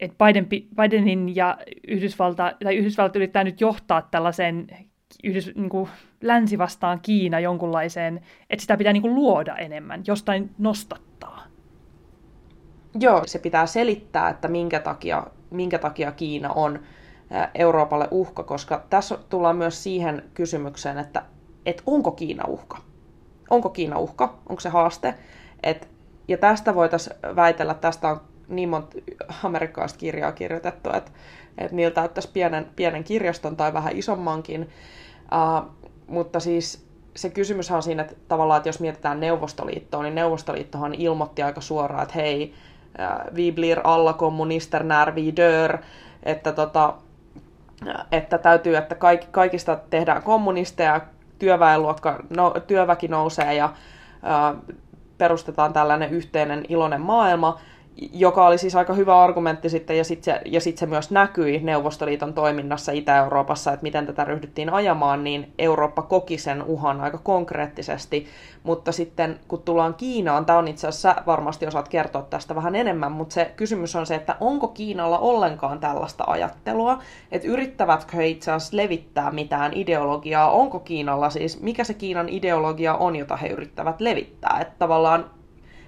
että 0.00 0.24
Biden, 0.24 0.46
Bidenin 0.76 1.36
ja 1.36 1.58
Yhdysvalta, 1.88 2.52
tai 2.64 2.76
Yhdysvalta 2.76 3.18
yrittää 3.18 3.44
nyt 3.44 3.60
johtaa 3.60 4.08
tällaiseen 4.10 4.66
Yhdys, 5.24 5.52
niin 5.54 5.68
kuin 5.68 5.88
länsi 6.20 6.58
vastaan 6.58 7.00
Kiina 7.00 7.40
jonkunlaiseen, 7.40 8.20
että 8.50 8.60
sitä 8.60 8.76
pitää 8.76 8.92
niin 8.92 9.02
kuin 9.02 9.14
luoda 9.14 9.56
enemmän, 9.56 10.02
jostain 10.06 10.50
nostattaa. 10.58 11.55
Joo, 13.00 13.22
se 13.26 13.38
pitää 13.38 13.66
selittää, 13.66 14.28
että 14.28 14.48
minkä 14.48 14.80
takia, 14.80 15.26
minkä 15.50 15.78
takia 15.78 16.12
Kiina 16.12 16.52
on 16.52 16.78
Euroopalle 17.54 18.08
uhka, 18.10 18.42
koska 18.42 18.84
tässä 18.90 19.18
tullaan 19.28 19.56
myös 19.56 19.82
siihen 19.82 20.22
kysymykseen, 20.34 20.98
että, 20.98 21.22
että 21.66 21.82
onko 21.86 22.10
Kiina 22.10 22.44
uhka? 22.48 22.78
Onko 23.50 23.68
Kiina 23.68 23.98
uhka? 23.98 24.34
Onko 24.48 24.60
se 24.60 24.68
haaste? 24.68 25.14
Et, 25.62 25.88
ja 26.28 26.38
tästä 26.38 26.74
voitaisiin 26.74 27.16
väitellä, 27.36 27.74
tästä 27.74 28.08
on 28.08 28.20
niin 28.48 28.68
monta 28.68 28.98
amerikkalaista 29.42 29.98
kirjaa 29.98 30.32
kirjoitettu, 30.32 30.90
että, 30.90 31.10
että 31.58 31.76
niiltä 31.76 31.94
täyttäisi 31.94 32.30
pienen, 32.32 32.66
pienen 32.76 33.04
kirjaston 33.04 33.56
tai 33.56 33.72
vähän 33.72 33.96
isommankin. 33.96 34.70
Uh, 35.22 35.70
mutta 36.06 36.40
siis 36.40 36.86
se 37.16 37.30
kysymys 37.30 37.70
on 37.70 37.82
siinä, 37.82 38.02
että 38.02 38.14
tavallaan, 38.28 38.58
että 38.58 38.68
jos 38.68 38.80
mietitään 38.80 39.20
Neuvostoliittoa, 39.20 40.02
niin 40.02 40.14
Neuvostoliittohan 40.14 40.94
ilmoitti 40.94 41.42
aika 41.42 41.60
suoraan, 41.60 42.02
että 42.02 42.14
hei, 42.14 42.54
vi 43.34 43.52
blir 43.52 43.80
alla 43.84 44.12
kommunister 44.12 44.82
när 44.82 45.14
vi 45.14 45.36
dör, 45.36 45.78
että, 46.22 46.52
tota, 46.52 46.94
että 48.12 48.38
täytyy, 48.38 48.76
että 48.76 48.94
kaik, 48.94 49.32
kaikista 49.32 49.78
tehdään 49.90 50.22
kommunisteja, 50.22 51.00
työväenluokka, 51.38 52.18
no, 52.36 52.54
työväki 52.66 53.08
nousee 53.08 53.54
ja 53.54 53.64
uh, 53.66 54.74
perustetaan 55.18 55.72
tällainen 55.72 56.10
yhteinen 56.10 56.64
iloinen 56.68 57.00
maailma, 57.00 57.58
joka 58.12 58.46
oli 58.46 58.58
siis 58.58 58.76
aika 58.76 58.94
hyvä 58.94 59.22
argumentti 59.22 59.68
sitten, 59.68 59.98
ja 59.98 60.04
sitten 60.04 60.24
se, 60.34 60.40
ja 60.44 60.60
sit 60.60 60.78
se 60.78 60.86
myös 60.86 61.10
näkyi 61.10 61.60
Neuvostoliiton 61.60 62.34
toiminnassa 62.34 62.92
Itä-Euroopassa, 62.92 63.72
että 63.72 63.82
miten 63.82 64.06
tätä 64.06 64.24
ryhdyttiin 64.24 64.72
ajamaan, 64.72 65.24
niin 65.24 65.52
Eurooppa 65.58 66.02
koki 66.02 66.38
sen 66.38 66.62
uhan 66.62 67.00
aika 67.00 67.18
konkreettisesti. 67.18 68.26
Mutta 68.62 68.92
sitten 68.92 69.40
kun 69.48 69.62
tullaan 69.62 69.94
Kiinaan, 69.94 70.46
tämä 70.46 70.58
on 70.58 70.68
itse 70.68 70.88
asiassa, 70.88 71.16
varmasti 71.26 71.66
osaat 71.66 71.88
kertoa 71.88 72.22
tästä 72.22 72.54
vähän 72.54 72.74
enemmän, 72.74 73.12
mutta 73.12 73.32
se 73.32 73.52
kysymys 73.56 73.96
on 73.96 74.06
se, 74.06 74.14
että 74.14 74.36
onko 74.40 74.68
Kiinalla 74.68 75.18
ollenkaan 75.18 75.80
tällaista 75.80 76.24
ajattelua, 76.26 77.02
että 77.32 77.48
yrittävätkö 77.48 78.16
he 78.16 78.26
itse 78.26 78.52
asiassa 78.52 78.76
levittää 78.76 79.30
mitään 79.30 79.72
ideologiaa, 79.72 80.50
onko 80.50 80.78
Kiinalla 80.78 81.30
siis, 81.30 81.60
mikä 81.62 81.84
se 81.84 81.94
Kiinan 81.94 82.28
ideologia 82.28 82.94
on, 82.94 83.16
jota 83.16 83.36
he 83.36 83.48
yrittävät 83.48 84.00
levittää, 84.00 84.58
että 84.60 84.74
tavallaan 84.78 85.35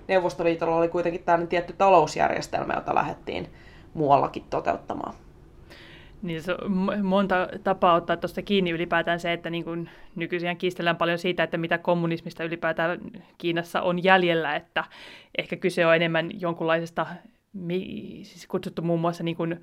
Neuvostoliitolla 0.08 0.76
oli 0.76 0.88
kuitenkin 0.88 1.24
tämmöinen 1.24 1.48
tietty 1.48 1.72
talousjärjestelmä, 1.72 2.74
jota 2.74 2.94
lähdettiin 2.94 3.48
muuallakin 3.94 4.44
toteuttamaan. 4.50 5.14
Niin 6.22 6.42
se 6.42 6.52
on 6.52 7.06
monta 7.06 7.48
tapaa 7.64 7.94
ottaa 7.94 8.16
tuosta 8.16 8.42
kiinni 8.42 8.70
ylipäätään 8.70 9.20
se, 9.20 9.32
että 9.32 9.50
niin 9.50 9.64
kun 9.64 9.88
nykyisin 10.16 10.56
kiistellään 10.56 10.96
paljon 10.96 11.18
siitä, 11.18 11.42
että 11.42 11.58
mitä 11.58 11.78
kommunismista 11.78 12.44
ylipäätään 12.44 13.00
Kiinassa 13.38 13.82
on 13.82 14.04
jäljellä, 14.04 14.56
että 14.56 14.84
ehkä 15.38 15.56
kyse 15.56 15.86
on 15.86 15.96
enemmän 15.96 16.40
jonkunlaisesta, 16.40 17.06
siis 18.22 18.46
kutsuttu 18.48 18.82
muun 18.82 19.00
muassa 19.00 19.24
niin 19.24 19.36
kun 19.36 19.60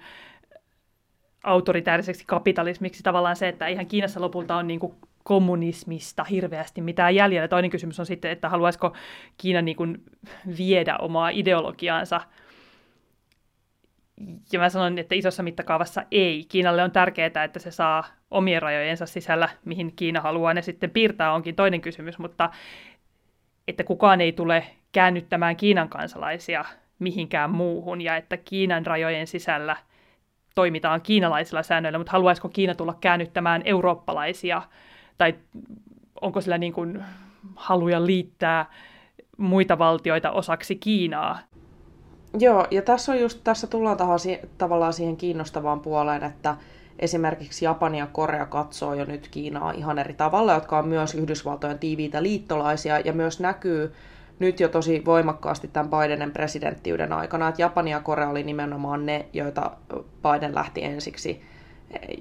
autoritääriseksi 1.43 2.23
kapitalismiksi 2.27 3.03
tavallaan 3.03 3.35
se, 3.35 3.47
että 3.47 3.67
ihan 3.67 3.87
Kiinassa 3.87 4.21
lopulta 4.21 4.55
on 4.55 4.67
niin 4.67 4.79
kuin 4.79 4.95
kommunismista 5.25 6.23
hirveästi 6.23 6.81
mitään 6.81 7.15
jäljellä. 7.15 7.47
Toinen 7.47 7.71
kysymys 7.71 7.99
on 7.99 8.05
sitten, 8.05 8.31
että 8.31 8.49
haluaisiko 8.49 8.93
Kiina 9.37 9.61
niin 9.61 9.77
kuin 9.77 10.03
viedä 10.57 10.97
omaa 10.97 11.29
ideologiaansa. 11.29 12.21
Ja 14.51 14.59
mä 14.59 14.69
sanon, 14.69 14.97
että 14.97 15.15
isossa 15.15 15.43
mittakaavassa 15.43 16.03
ei. 16.11 16.45
Kiinalle 16.49 16.83
on 16.83 16.91
tärkeää, 16.91 17.43
että 17.45 17.59
se 17.59 17.71
saa 17.71 18.03
omien 18.31 18.61
rajojensa 18.61 19.05
sisällä, 19.05 19.49
mihin 19.65 19.95
Kiina 19.95 20.21
haluaa 20.21 20.53
ne 20.53 20.61
sitten 20.61 20.89
piirtää, 20.89 21.33
onkin 21.33 21.55
toinen 21.55 21.81
kysymys, 21.81 22.19
mutta 22.19 22.49
että 23.67 23.83
kukaan 23.83 24.21
ei 24.21 24.31
tule 24.31 24.63
käännyttämään 24.91 25.55
Kiinan 25.55 25.89
kansalaisia 25.89 26.65
mihinkään 26.99 27.49
muuhun, 27.49 28.01
ja 28.01 28.15
että 28.15 28.37
Kiinan 28.37 28.85
rajojen 28.85 29.27
sisällä 29.27 29.77
toimitaan 30.55 31.01
kiinalaisilla 31.01 31.63
säännöillä, 31.63 31.97
mutta 31.97 32.11
haluaisiko 32.11 32.49
Kiina 32.49 32.75
tulla 32.75 32.97
käännyttämään 33.01 33.61
eurooppalaisia 33.65 34.61
tai 35.17 35.35
onko 36.21 36.41
sillä 36.41 36.57
niin 36.57 36.73
kuin 36.73 37.03
haluja 37.55 38.05
liittää 38.05 38.65
muita 39.37 39.77
valtioita 39.77 40.31
osaksi 40.31 40.75
Kiinaa? 40.75 41.39
Joo, 42.39 42.67
ja 42.71 42.81
tässä, 42.81 43.11
on 43.11 43.19
just, 43.19 43.39
tässä 43.43 43.67
tullaan 43.67 43.97
tahan, 43.97 44.19
tavallaan 44.57 44.93
siihen 44.93 45.17
kiinnostavaan 45.17 45.79
puoleen, 45.79 46.23
että 46.23 46.55
esimerkiksi 46.99 47.65
Japani 47.65 47.99
ja 47.99 48.07
Korea 48.07 48.45
katsoo 48.45 48.93
jo 48.93 49.05
nyt 49.05 49.27
Kiinaa 49.27 49.71
ihan 49.71 49.99
eri 49.99 50.13
tavalla, 50.13 50.53
jotka 50.53 50.79
on 50.79 50.87
myös 50.87 51.15
Yhdysvaltojen 51.15 51.79
tiiviitä 51.79 52.23
liittolaisia, 52.23 52.99
ja 52.99 53.13
myös 53.13 53.39
näkyy 53.39 53.93
nyt 54.39 54.59
jo 54.59 54.67
tosi 54.69 55.05
voimakkaasti 55.05 55.67
tämän 55.67 55.89
Bidenin 55.89 56.31
presidenttiyden 56.31 57.13
aikana, 57.13 57.47
että 57.47 57.61
Japani 57.61 57.91
ja 57.91 57.99
Korea 57.99 58.29
oli 58.29 58.43
nimenomaan 58.43 59.05
ne, 59.05 59.25
joita 59.33 59.71
Biden 60.23 60.55
lähti 60.55 60.83
ensiksi 60.83 61.41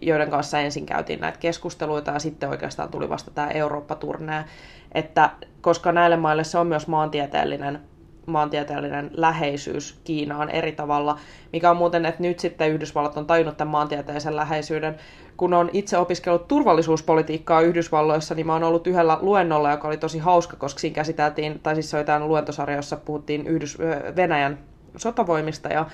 joiden 0.02 0.30
kanssa 0.30 0.60
ensin 0.60 0.86
käytiin 0.86 1.20
näitä 1.20 1.38
keskusteluita 1.38 2.10
ja 2.10 2.18
sitten 2.18 2.48
oikeastaan 2.48 2.88
tuli 2.88 3.08
vasta 3.08 3.30
tämä 3.30 3.50
Eurooppa-turnee, 3.50 4.44
että 4.92 5.30
koska 5.60 5.92
näille 5.92 6.16
maille 6.16 6.44
se 6.44 6.58
on 6.58 6.66
myös 6.66 6.86
maantieteellinen 6.86 7.80
maantieteellinen 8.26 9.10
läheisyys 9.12 10.00
Kiinaan 10.04 10.50
eri 10.50 10.72
tavalla, 10.72 11.18
mikä 11.52 11.70
on 11.70 11.76
muuten, 11.76 12.06
että 12.06 12.22
nyt 12.22 12.40
sitten 12.40 12.70
Yhdysvallat 12.70 13.16
on 13.16 13.26
tajunnut 13.26 13.56
tämän 13.56 13.72
maantieteellisen 13.72 14.36
läheisyyden. 14.36 14.96
Kun 15.36 15.54
on 15.54 15.70
itse 15.72 15.98
opiskellut 15.98 16.48
turvallisuuspolitiikkaa 16.48 17.60
Yhdysvalloissa, 17.60 18.34
niin 18.34 18.46
mä 18.46 18.52
oon 18.52 18.64
ollut 18.64 18.86
yhdellä 18.86 19.18
luennolla, 19.20 19.70
joka 19.70 19.88
oli 19.88 19.96
tosi 19.96 20.18
hauska, 20.18 20.56
koska 20.56 20.80
siinä 20.80 20.94
käsiteltiin, 20.94 21.60
tai 21.62 21.74
siis 21.74 21.90
se 21.90 21.96
oli 21.96 22.04
luentosarja, 22.26 22.76
jossa 22.76 22.96
puhuttiin 22.96 23.46
Yhdys- 23.46 23.78
Venäjän 24.16 24.58
sotavoimista, 24.96 25.68
ja 25.68 25.86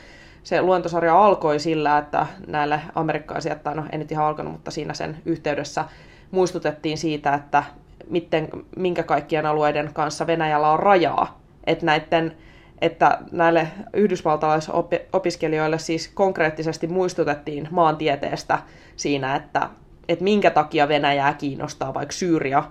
se 0.42 0.62
luentosarja 0.62 1.24
alkoi 1.24 1.58
sillä, 1.60 1.98
että 1.98 2.26
näille 2.46 2.80
amerikkalaisille, 2.94 3.54
tai 3.56 3.74
no 3.74 3.84
ei 3.92 3.98
nyt 3.98 4.12
ihan 4.12 4.26
alkanut, 4.26 4.52
mutta 4.52 4.70
siinä 4.70 4.94
sen 4.94 5.16
yhteydessä 5.24 5.84
muistutettiin 6.30 6.98
siitä, 6.98 7.34
että 7.34 7.64
miten, 8.10 8.48
minkä 8.76 9.02
kaikkien 9.02 9.46
alueiden 9.46 9.90
kanssa 9.94 10.26
Venäjällä 10.26 10.70
on 10.70 10.78
rajaa. 10.78 11.40
Että 11.66 11.86
näiden 11.86 12.36
että 12.80 13.18
näille 13.32 13.68
yhdysvaltalaisopiskelijoille 13.92 15.78
siis 15.78 16.08
konkreettisesti 16.08 16.86
muistutettiin 16.86 17.68
maantieteestä 17.70 18.58
siinä, 18.96 19.36
että, 19.36 19.68
että 20.08 20.24
minkä 20.24 20.50
takia 20.50 20.88
Venäjää 20.88 21.34
kiinnostaa 21.34 21.94
vaikka 21.94 22.12
Syyria. 22.12 22.64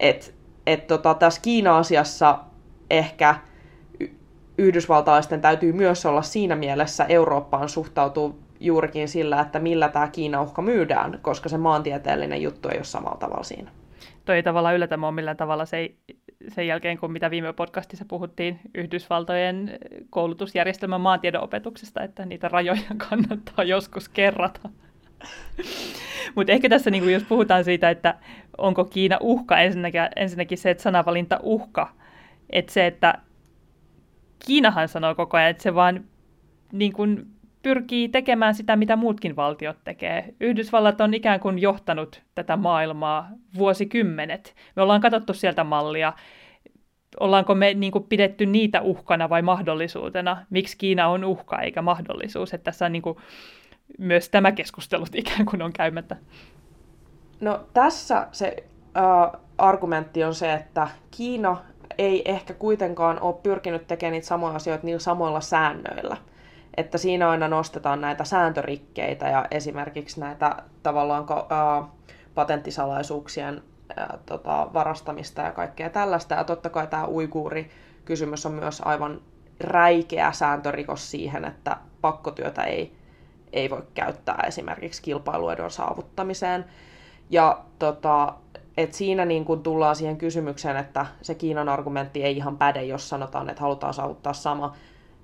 Että 0.00 0.26
et 0.66 0.86
tota, 0.86 1.14
tässä 1.14 1.40
Kiina-asiassa 1.40 2.38
ehkä 2.90 3.34
yhdysvaltalaisten 4.58 5.40
täytyy 5.40 5.72
myös 5.72 6.06
olla 6.06 6.22
siinä 6.22 6.56
mielessä 6.56 7.04
Eurooppaan 7.04 7.68
suhtautuu 7.68 8.38
juurikin 8.60 9.08
sillä, 9.08 9.40
että 9.40 9.58
millä 9.58 9.88
tämä 9.88 10.08
Kiina-uhka 10.08 10.62
myydään, 10.62 11.18
koska 11.22 11.48
se 11.48 11.58
maantieteellinen 11.58 12.42
juttu 12.42 12.68
ei 12.68 12.76
ole 12.76 12.84
samalla 12.84 13.18
tavalla 13.18 13.42
siinä. 13.42 13.70
Toi 14.24 14.36
ei 14.36 14.42
tavallaan 14.42 14.74
yllätä 14.74 14.96
mua 14.96 15.12
millään 15.12 15.36
tavalla 15.36 15.64
se 15.66 15.76
ei, 15.76 15.96
sen 16.48 16.66
jälkeen, 16.66 16.98
kun 16.98 17.12
mitä 17.12 17.30
viime 17.30 17.52
podcastissa 17.52 18.04
puhuttiin 18.08 18.60
Yhdysvaltojen 18.74 19.78
koulutusjärjestelmän 20.10 21.00
maantiedon 21.00 21.42
opetuksesta, 21.42 22.02
että 22.02 22.26
niitä 22.26 22.48
rajoja 22.48 22.82
kannattaa 23.08 23.64
joskus 23.64 24.08
kerrata. 24.08 24.60
Mutta 26.34 26.52
ehkä 26.52 26.68
tässä, 26.68 26.90
niin 26.90 27.12
jos 27.12 27.22
puhutaan 27.22 27.64
siitä, 27.64 27.90
että 27.90 28.14
onko 28.58 28.84
Kiina 28.84 29.18
uhka, 29.20 29.58
ensinnäkin, 29.58 30.00
ensinnäkin 30.16 30.58
se, 30.58 30.70
että 30.70 30.82
sanavalinta 30.82 31.40
uhka, 31.42 31.88
että 32.50 32.72
se, 32.72 32.86
että 32.86 33.18
Kiinahan 34.46 34.88
sanoo 34.88 35.14
koko 35.14 35.36
ajan, 35.36 35.50
että 35.50 35.62
se 35.62 35.74
vaan 35.74 36.04
niin 36.72 36.92
kuin 36.92 37.26
pyrkii 37.62 38.08
tekemään 38.08 38.54
sitä, 38.54 38.76
mitä 38.76 38.96
muutkin 38.96 39.36
valtiot 39.36 39.76
tekee. 39.84 40.34
Yhdysvallat 40.40 41.00
on 41.00 41.14
ikään 41.14 41.40
kuin 41.40 41.58
johtanut 41.58 42.22
tätä 42.34 42.56
maailmaa 42.56 43.28
vuosikymmenet. 43.58 44.54
Me 44.76 44.82
ollaan 44.82 45.00
katsottu 45.00 45.34
sieltä 45.34 45.64
mallia. 45.64 46.12
Ollaanko 47.20 47.54
me 47.54 47.74
niin 47.74 47.92
kuin, 47.92 48.04
pidetty 48.04 48.46
niitä 48.46 48.82
uhkana 48.82 49.28
vai 49.28 49.42
mahdollisuutena? 49.42 50.36
Miksi 50.50 50.78
Kiina 50.78 51.08
on 51.08 51.24
uhka 51.24 51.60
eikä 51.60 51.82
mahdollisuus? 51.82 52.54
Että 52.54 52.64
tässä 52.64 52.86
on 52.86 52.92
niin 52.92 53.02
kuin, 53.02 53.18
myös 53.98 54.28
tämä 54.28 54.52
keskustelut 54.52 55.14
ikään 55.24 55.46
kuin 55.46 55.62
on 55.62 55.72
käymättä. 55.72 56.16
No 57.40 57.60
tässä 57.74 58.26
se 58.32 58.64
äh, 58.96 59.40
argumentti 59.58 60.24
on 60.24 60.34
se, 60.34 60.52
että 60.52 60.88
Kiina 61.10 61.56
ei 61.98 62.22
ehkä 62.30 62.54
kuitenkaan 62.54 63.20
ole 63.20 63.34
pyrkinyt 63.42 63.86
tekemään 63.86 64.12
niitä 64.12 64.26
samoja 64.26 64.54
asioita 64.54 64.86
niillä 64.86 65.00
samoilla 65.00 65.40
säännöillä. 65.40 66.16
Että 66.76 66.98
siinä 66.98 67.30
aina 67.30 67.48
nostetaan 67.48 68.00
näitä 68.00 68.24
sääntörikkeitä 68.24 69.28
ja 69.28 69.46
esimerkiksi 69.50 70.20
näitä 70.20 70.56
tavallaan 70.82 71.26
ää, 71.50 71.84
patenttisalaisuuksien 72.34 73.62
ää, 73.96 74.18
tota, 74.26 74.68
varastamista 74.74 75.42
ja 75.42 75.52
kaikkea 75.52 75.90
tällaista. 75.90 76.34
Ja 76.34 76.44
totta 76.44 76.70
kai 76.70 76.86
tämä 76.86 77.08
uiguuri 77.08 77.70
kysymys 78.04 78.46
on 78.46 78.52
myös 78.52 78.82
aivan 78.84 79.20
räikeä 79.60 80.32
sääntörikos 80.32 81.10
siihen, 81.10 81.44
että 81.44 81.76
pakkotyötä 82.00 82.62
ei, 82.64 82.96
ei 83.52 83.70
voi 83.70 83.82
käyttää 83.94 84.44
esimerkiksi 84.46 85.02
kilpailuedon 85.02 85.70
saavuttamiseen. 85.70 86.64
Ja 87.30 87.60
tota, 87.78 88.34
et 88.76 88.94
siinä 88.94 89.24
niin 89.24 89.44
kun 89.44 89.62
tullaan 89.62 89.96
siihen 89.96 90.16
kysymykseen, 90.16 90.76
että 90.76 91.06
se 91.22 91.34
Kiinan 91.34 91.68
argumentti 91.68 92.24
ei 92.24 92.36
ihan 92.36 92.58
päde, 92.58 92.82
jos 92.82 93.08
sanotaan, 93.08 93.50
että 93.50 93.62
halutaan 93.62 93.94
saavuttaa 93.94 94.32
sama, 94.32 94.76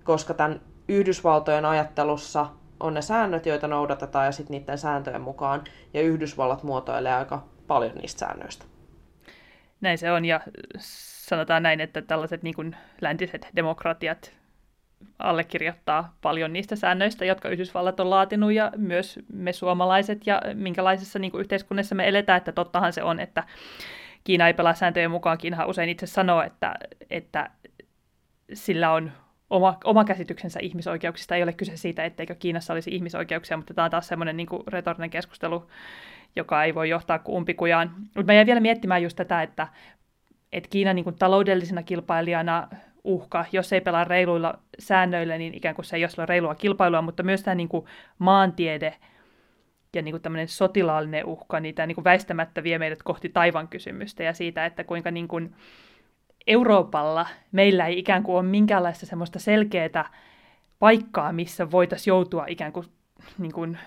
koska 0.05 0.35
tämän 0.35 0.61
Yhdysvaltojen 0.89 1.65
ajattelussa 1.65 2.47
on 2.81 2.95
ne 2.95 3.03
säännöt, 3.03 3.47
joita 3.47 3.69
noudatetaan, 3.69 4.27
ja 4.27 4.33
sitten 4.33 4.59
niiden 4.59 4.79
sääntöjen 4.79 5.21
mukaan, 5.21 5.65
ja 5.95 6.01
Yhdysvallat 6.01 6.63
muotoilee 6.63 7.15
aika 7.15 7.45
paljon 7.67 7.95
niistä 7.95 8.19
säännöistä. 8.19 8.65
Näin 9.81 9.99
se 9.99 10.13
on, 10.13 10.25
ja 10.25 10.41
sanotaan 10.79 11.63
näin, 11.63 11.81
että 11.81 12.03
tällaiset 12.03 12.43
niin 12.43 12.55
kuin 12.55 12.77
läntiset 13.01 13.49
demokratiat 13.57 14.33
allekirjoittaa 15.19 16.17
paljon 16.23 16.53
niistä 16.53 16.77
säännöistä, 16.77 17.25
jotka 17.25 17.49
Yhdysvallat 17.49 18.01
on 18.01 18.11
laatinut, 18.11 18.53
ja 18.53 18.73
myös 18.77 19.19
me 19.33 19.53
suomalaiset, 19.53 20.27
ja 20.27 20.43
minkälaisessa 20.55 21.19
niin 21.19 21.31
kuin 21.31 21.41
yhteiskunnassa 21.41 21.95
me 21.95 22.09
eletään, 22.09 22.37
että 22.37 22.53
tottahan 22.53 22.93
se 22.93 23.03
on, 23.03 23.21
että 23.21 23.45
Kiina 24.25 24.47
ei 24.47 24.55
pelaa 24.55 24.75
sääntöjen 24.75 25.11
mukaan. 25.11 25.39
Kiinahan 25.39 25.69
usein 25.69 25.89
itse 25.89 26.07
sanoo, 26.07 26.43
että, 26.43 26.75
että 27.11 27.51
sillä 28.53 28.93
on 28.93 29.13
oma, 29.51 29.77
oma 29.85 30.05
käsityksensä 30.05 30.61
ihmisoikeuksista. 30.63 31.37
Ei 31.37 31.43
ole 31.43 31.53
kyse 31.53 31.77
siitä, 31.77 32.05
etteikö 32.05 32.35
Kiinassa 32.35 32.73
olisi 32.73 32.95
ihmisoikeuksia, 32.95 33.57
mutta 33.57 33.75
tämä 33.75 33.85
on 33.85 33.91
taas 33.91 34.09
semmoinen 34.09 34.37
niin 34.37 34.47
kuin 34.47 34.63
retorinen 34.67 35.11
keskustelu, 35.11 35.67
joka 36.37 36.65
ei 36.65 36.75
voi 36.75 36.89
johtaa 36.89 37.21
umpikujaan. 37.29 37.91
Mutta 38.01 38.25
mä 38.25 38.33
jäin 38.33 38.47
vielä 38.47 38.61
miettimään 38.61 39.03
just 39.03 39.17
tätä, 39.17 39.43
että, 39.43 39.69
että 40.53 40.69
Kiina 40.71 40.93
niin 40.93 41.05
kuin 41.05 41.19
taloudellisena 41.19 41.83
kilpailijana 41.83 42.69
uhka, 43.05 43.45
jos 43.53 43.73
ei 43.73 43.81
pelaa 43.81 44.05
reiluilla 44.05 44.59
säännöillä, 44.79 45.39
niin 45.39 45.55
ikään 45.55 45.75
kuin 45.75 45.85
se 45.85 45.97
ei 45.97 46.05
ole 46.05 46.27
reilua 46.27 46.55
kilpailua, 46.55 47.03
mutta 47.03 47.23
myös 47.23 47.43
tämä 47.43 47.55
niin 47.55 47.69
kuin 47.69 47.87
maantiede 48.19 48.97
ja 49.97 50.03
niin 50.03 50.13
kuin 50.13 50.23
tämmöinen 50.23 50.49
sotilaallinen 50.49 51.27
uhka, 51.27 51.61
niin 51.61 51.75
tämä 51.75 51.87
niin 51.87 51.95
kuin 51.95 52.05
väistämättä 52.05 52.63
vie 52.63 52.79
meidät 52.79 53.03
kohti 53.03 53.29
taivan 53.29 53.69
kysymystä 53.69 54.23
ja 54.23 54.33
siitä, 54.33 54.67
että 54.67 54.85
kuinka 54.85 55.11
niin 55.11 55.29
kuin 55.29 55.55
Euroopalla 56.47 57.27
meillä 57.53 57.87
ei 57.87 57.99
ikään 57.99 58.23
kuin 58.23 58.37
ole 58.37 58.43
minkäänlaista 58.43 59.07
semmoista 59.07 59.39
selkeää 59.39 60.11
paikkaa, 60.79 61.33
missä 61.33 61.71
voitaisiin 61.71 62.13
joutua 62.13 62.45
ikään 62.49 62.73
kuin, 62.73 62.87
niin 63.39 63.53
kuin 63.53 63.79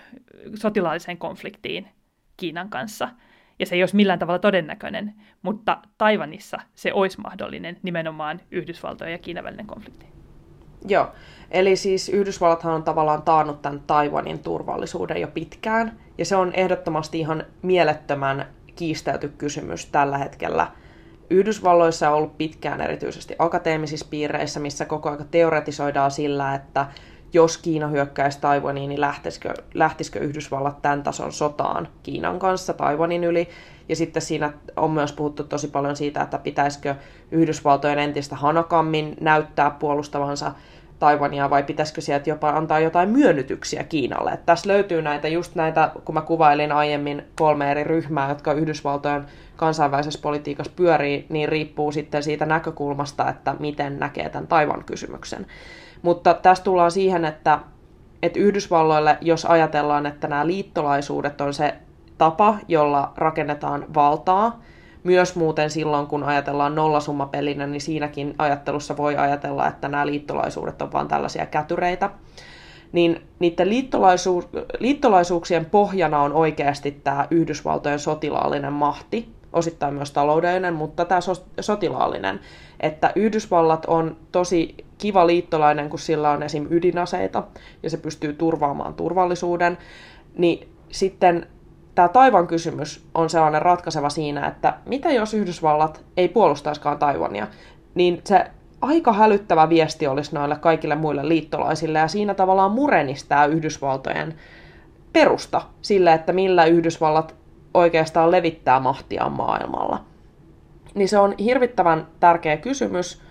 sotilaalliseen 0.54 1.18
konfliktiin 1.18 1.88
Kiinan 2.36 2.68
kanssa. 2.68 3.08
Ja 3.58 3.66
se 3.66 3.74
ei 3.74 3.82
olisi 3.82 3.96
millään 3.96 4.18
tavalla 4.18 4.38
todennäköinen, 4.38 5.14
mutta 5.42 5.78
Taivanissa 5.98 6.58
se 6.74 6.92
olisi 6.92 7.20
mahdollinen 7.20 7.76
nimenomaan 7.82 8.40
Yhdysvaltojen 8.50 9.12
ja 9.12 9.18
Kiinan 9.18 9.44
välinen 9.44 9.66
konflikti. 9.66 10.06
Joo, 10.88 11.12
eli 11.50 11.76
siis 11.76 12.08
Yhdysvallathan 12.08 12.74
on 12.74 12.82
tavallaan 12.82 13.22
taannut 13.22 13.62
tämän 13.62 13.80
Taiwanin 13.86 14.38
turvallisuuden 14.38 15.20
jo 15.20 15.28
pitkään, 15.28 15.98
ja 16.18 16.24
se 16.24 16.36
on 16.36 16.52
ehdottomasti 16.54 17.20
ihan 17.20 17.44
mielettömän 17.62 18.46
kiistelty 18.76 19.28
kysymys 19.28 19.86
tällä 19.86 20.18
hetkellä– 20.18 20.66
Yhdysvalloissa 21.30 22.10
on 22.10 22.16
ollut 22.16 22.38
pitkään 22.38 22.80
erityisesti 22.80 23.34
akateemisissa 23.38 24.06
piireissä, 24.10 24.60
missä 24.60 24.84
koko 24.84 25.08
ajan 25.10 25.28
teoretisoidaan 25.30 26.10
sillä, 26.10 26.54
että 26.54 26.86
jos 27.36 27.58
Kiina 27.58 27.88
hyökkäisi 27.88 28.40
Taiwaniin, 28.40 28.88
niin 28.88 29.00
lähtisikö, 29.00 29.54
lähtisikö 29.74 30.18
Yhdysvallat 30.18 30.82
tämän 30.82 31.02
tason 31.02 31.32
sotaan 31.32 31.88
Kiinan 32.02 32.38
kanssa 32.38 32.72
Taiwanin 32.72 33.24
yli. 33.24 33.48
Ja 33.88 33.96
sitten 33.96 34.22
siinä 34.22 34.52
on 34.76 34.90
myös 34.90 35.12
puhuttu 35.12 35.44
tosi 35.44 35.68
paljon 35.68 35.96
siitä, 35.96 36.22
että 36.22 36.38
pitäisikö 36.38 36.94
Yhdysvaltojen 37.30 37.98
entistä 37.98 38.36
hanakammin 38.36 39.16
näyttää 39.20 39.70
puolustavansa 39.70 40.52
Taiwania 40.98 41.50
vai 41.50 41.62
pitäisikö 41.62 42.00
sieltä 42.00 42.30
jopa 42.30 42.50
antaa 42.50 42.80
jotain 42.80 43.08
myönnytyksiä 43.08 43.84
Kiinalle. 43.84 44.30
Että 44.30 44.46
tässä 44.46 44.68
löytyy 44.68 45.02
näitä, 45.02 45.28
just 45.28 45.54
näitä, 45.54 45.90
kun 46.04 46.14
mä 46.14 46.20
kuvailin 46.20 46.72
aiemmin 46.72 47.22
kolme 47.38 47.70
eri 47.70 47.84
ryhmää, 47.84 48.28
jotka 48.28 48.52
Yhdysvaltojen 48.52 49.26
kansainvälisessä 49.56 50.20
politiikassa 50.22 50.72
pyörii, 50.76 51.26
niin 51.28 51.48
riippuu 51.48 51.92
sitten 51.92 52.22
siitä 52.22 52.46
näkökulmasta, 52.46 53.28
että 53.28 53.54
miten 53.58 53.98
näkee 53.98 54.28
tämän 54.28 54.46
Taivan 54.46 54.84
kysymyksen. 54.84 55.46
Mutta 56.06 56.34
tässä 56.34 56.64
tullaan 56.64 56.90
siihen, 56.90 57.24
että, 57.24 57.58
että 58.22 58.38
Yhdysvalloille, 58.38 59.18
jos 59.20 59.44
ajatellaan, 59.44 60.06
että 60.06 60.28
nämä 60.28 60.46
liittolaisuudet 60.46 61.40
on 61.40 61.54
se 61.54 61.74
tapa, 62.18 62.54
jolla 62.68 63.12
rakennetaan 63.16 63.86
valtaa, 63.94 64.60
myös 65.04 65.36
muuten 65.36 65.70
silloin, 65.70 66.06
kun 66.06 66.24
ajatellaan 66.24 66.74
nollasummapelinä, 66.74 67.66
niin 67.66 67.80
siinäkin 67.80 68.34
ajattelussa 68.38 68.96
voi 68.96 69.16
ajatella, 69.16 69.68
että 69.68 69.88
nämä 69.88 70.06
liittolaisuudet 70.06 70.82
on 70.82 70.92
vain 70.92 71.08
tällaisia 71.08 71.46
kätyreitä. 71.46 72.10
Niin 72.92 73.22
niiden 73.38 73.68
liittolaisu- 73.68 74.48
liittolaisuuksien 74.78 75.64
pohjana 75.64 76.22
on 76.22 76.32
oikeasti 76.32 76.90
tämä 76.90 77.26
Yhdysvaltojen 77.30 77.98
sotilaallinen 77.98 78.72
mahti, 78.72 79.32
osittain 79.52 79.94
myös 79.94 80.10
taloudellinen, 80.10 80.74
mutta 80.74 81.04
tämä 81.04 81.20
sotilaallinen. 81.60 82.40
Että 82.80 83.12
Yhdysvallat 83.16 83.84
on 83.86 84.16
tosi 84.32 84.85
kiva 84.98 85.26
liittolainen, 85.26 85.90
kun 85.90 85.98
sillä 85.98 86.30
on 86.30 86.42
esim. 86.42 86.66
ydinaseita 86.70 87.42
ja 87.82 87.90
se 87.90 87.96
pystyy 87.96 88.32
turvaamaan 88.32 88.94
turvallisuuden, 88.94 89.78
niin 90.38 90.68
sitten 90.88 91.46
tämä 91.94 92.08
Taivan 92.08 92.46
kysymys 92.46 93.06
on 93.14 93.30
sellainen 93.30 93.62
ratkaiseva 93.62 94.10
siinä, 94.10 94.46
että 94.46 94.74
mitä 94.86 95.12
jos 95.12 95.34
Yhdysvallat 95.34 96.04
ei 96.16 96.28
puolustaiskaan 96.28 96.98
Taiwania, 96.98 97.46
niin 97.94 98.20
se 98.24 98.46
aika 98.80 99.12
hälyttävä 99.12 99.68
viesti 99.68 100.06
olisi 100.06 100.34
noille 100.34 100.56
kaikille 100.56 100.94
muille 100.94 101.28
liittolaisille, 101.28 101.98
ja 101.98 102.08
siinä 102.08 102.34
tavallaan 102.34 102.70
murenisi 102.70 103.28
tämä 103.28 103.46
Yhdysvaltojen 103.46 104.34
perusta 105.12 105.62
sille, 105.82 106.12
että 106.12 106.32
millä 106.32 106.64
Yhdysvallat 106.64 107.34
oikeastaan 107.74 108.30
levittää 108.30 108.80
mahtiaan 108.80 109.32
maailmalla. 109.32 110.04
Niin 110.94 111.08
se 111.08 111.18
on 111.18 111.34
hirvittävän 111.38 112.06
tärkeä 112.20 112.56
kysymys, 112.56 113.22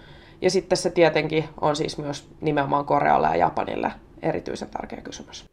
ja 0.41 0.49
sitten 0.49 0.77
se 0.77 0.89
tietenkin 0.89 1.43
on 1.61 1.75
siis 1.75 1.97
myös 1.97 2.29
nimenomaan 2.41 2.85
Korealle 2.85 3.27
ja 3.27 3.35
Japanille 3.35 3.91
erityisen 4.21 4.69
tärkeä 4.69 5.01
kysymys. 5.01 5.45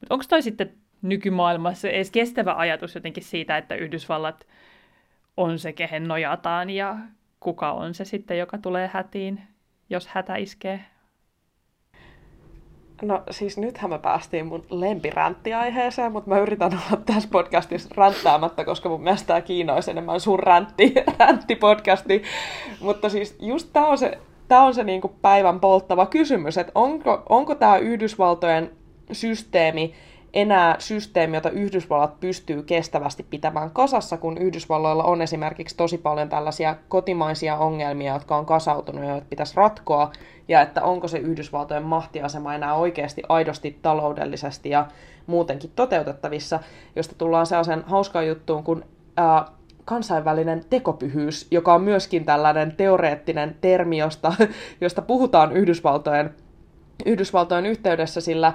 Mutta 0.00 0.14
onko 0.14 0.24
toi 0.28 0.42
sitten 0.42 0.72
nykymaailmassa 1.02 1.88
edes 1.88 2.10
kestävä 2.10 2.54
ajatus 2.54 2.94
jotenkin 2.94 3.22
siitä, 3.22 3.56
että 3.56 3.74
Yhdysvallat 3.74 4.46
on 5.36 5.58
se, 5.58 5.72
kehen 5.72 6.08
nojataan 6.08 6.70
ja 6.70 6.96
kuka 7.40 7.72
on 7.72 7.94
se 7.94 8.04
sitten, 8.04 8.38
joka 8.38 8.58
tulee 8.58 8.90
hätiin, 8.92 9.42
jos 9.90 10.06
hätä 10.08 10.36
iskee? 10.36 10.84
No 13.02 13.22
siis 13.30 13.58
nythän 13.58 13.90
me 13.90 13.98
päästiin 13.98 14.46
mun 14.46 14.64
lempiränttiaiheeseen, 14.70 16.12
mutta 16.12 16.30
mä 16.30 16.38
yritän 16.38 16.72
olla 16.72 17.02
tässä 17.06 17.28
podcastissa 17.32 17.88
ränttäämättä, 17.96 18.64
koska 18.64 18.88
mun 18.88 19.02
mielestä 19.02 19.26
tämä 19.26 19.40
Kiina 19.40 19.74
olisi 19.74 19.90
enemmän 19.90 20.20
sun 20.20 20.38
räntti, 20.38 20.94
ränttipodcasti. 21.18 22.22
Mutta 22.80 23.08
siis 23.08 23.36
just 23.40 23.68
tämä 23.72 23.86
on 23.86 23.98
se, 23.98 24.18
tää 24.48 24.62
on 24.62 24.74
se 24.74 24.84
niinku 24.84 25.08
päivän 25.22 25.60
polttava 25.60 26.06
kysymys, 26.06 26.58
että 26.58 26.72
onko, 26.74 27.22
onko 27.28 27.54
tämä 27.54 27.76
Yhdysvaltojen 27.76 28.70
systeemi 29.12 29.94
enää 30.34 30.76
systeemi, 30.78 31.36
jota 31.36 31.50
Yhdysvallat 31.50 32.20
pystyy 32.20 32.62
kestävästi 32.62 33.26
pitämään 33.30 33.70
kasassa, 33.70 34.16
kun 34.16 34.38
Yhdysvalloilla 34.38 35.04
on 35.04 35.22
esimerkiksi 35.22 35.76
tosi 35.76 35.98
paljon 35.98 36.28
tällaisia 36.28 36.76
kotimaisia 36.88 37.56
ongelmia, 37.56 38.12
jotka 38.12 38.36
on 38.36 38.46
kasautunut 38.46 39.04
ja 39.04 39.10
joita 39.10 39.26
pitäisi 39.30 39.56
ratkoa, 39.56 40.12
ja 40.48 40.60
että 40.60 40.82
onko 40.82 41.08
se 41.08 41.18
Yhdysvaltojen 41.18 41.82
mahtiasema 41.82 42.54
enää 42.54 42.74
oikeasti 42.74 43.22
aidosti 43.28 43.78
taloudellisesti 43.82 44.70
ja 44.70 44.86
muutenkin 45.26 45.72
toteutettavissa, 45.76 46.60
josta 46.96 47.14
tullaan 47.18 47.46
sellaisen 47.46 47.84
hauskaan 47.86 48.28
juttuun, 48.28 48.64
kun 48.64 48.84
ää, 49.16 49.44
kansainvälinen 49.84 50.64
tekopyhyys, 50.70 51.46
joka 51.50 51.74
on 51.74 51.82
myöskin 51.82 52.24
tällainen 52.24 52.76
teoreettinen 52.76 53.56
termi, 53.60 53.98
josta, 53.98 54.32
josta 54.80 55.02
puhutaan 55.02 55.52
Yhdysvaltojen, 55.52 56.34
Yhdysvaltojen 57.06 57.66
yhteydessä, 57.66 58.20
sillä 58.20 58.52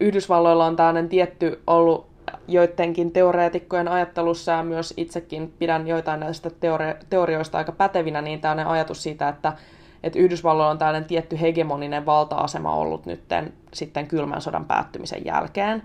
Yhdysvalloilla 0.00 0.66
on 0.66 0.76
tämmöinen 0.76 1.08
tietty 1.08 1.62
ollut 1.66 2.06
joidenkin 2.48 3.12
teoreetikkojen 3.12 3.88
ajattelussa 3.88 4.52
ja 4.52 4.62
myös 4.62 4.94
itsekin 4.96 5.54
pidän 5.58 5.88
joitain 5.88 6.20
näistä 6.20 6.50
teori- 6.50 7.04
teorioista 7.10 7.58
aika 7.58 7.72
pätevinä, 7.72 8.22
niin 8.22 8.40
tämmöinen 8.40 8.66
ajatus 8.66 9.02
siitä, 9.02 9.28
että, 9.28 9.52
että 10.02 10.18
Yhdysvalloilla 10.18 10.70
on 10.70 10.78
tällainen 10.78 11.04
tietty 11.04 11.40
hegemoninen 11.40 12.06
valta-asema 12.06 12.76
ollut 12.76 13.06
nytten 13.06 13.52
sitten 13.72 14.06
kylmän 14.06 14.40
sodan 14.40 14.64
päättymisen 14.64 15.24
jälkeen. 15.24 15.82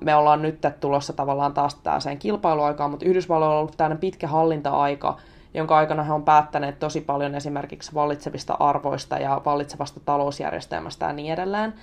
Me 0.00 0.14
ollaan 0.14 0.42
nyt 0.42 0.58
tulossa 0.80 1.12
tavallaan 1.12 1.54
taas 1.54 1.74
tällaiseen 1.74 2.18
kilpailuaikaan, 2.18 2.90
mutta 2.90 3.06
Yhdysvalloilla 3.06 3.54
on 3.54 3.60
ollut 3.60 3.76
tällainen 3.76 3.98
pitkä 3.98 4.26
hallinta-aika, 4.26 5.16
jonka 5.54 5.76
aikana 5.76 6.02
he 6.02 6.12
on 6.12 6.22
päättäneet 6.22 6.78
tosi 6.78 7.00
paljon 7.00 7.34
esimerkiksi 7.34 7.94
vallitsevista 7.94 8.56
arvoista 8.60 9.18
ja 9.18 9.40
vallitsevasta 9.44 10.00
talousjärjestelmästä 10.04 11.06
ja 11.06 11.12
niin 11.12 11.32
edelleen. 11.32 11.74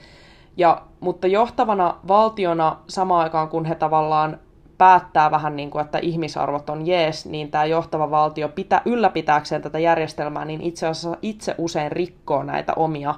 Ja, 0.58 0.82
mutta 1.00 1.28
johtavana 1.28 1.96
valtiona 2.08 2.78
samaan 2.88 3.24
aikaan, 3.24 3.50
kun 3.50 3.66
he 3.66 3.76
tavallaan 3.76 4.40
päättää 4.78 5.32
vähän 5.32 5.56
niin 5.56 5.72
kuin, 5.72 5.86
että 5.86 5.98
ihmisarvot 5.98 6.70
on 6.70 6.88
jees, 6.88 7.26
niin 7.26 7.52
tämä 7.52 7.66
johtava 7.66 8.12
valtio 8.12 8.50
pitä, 8.50 8.82
ylläpitääkseen 8.86 9.62
tätä 9.62 9.80
järjestelmää, 9.80 10.46
niin 10.46 10.62
itse 10.62 10.88
asiassa 10.88 11.18
itse 11.22 11.56
usein 11.58 11.92
rikkoo 11.92 12.44
näitä 12.44 12.74
omia, 12.76 13.16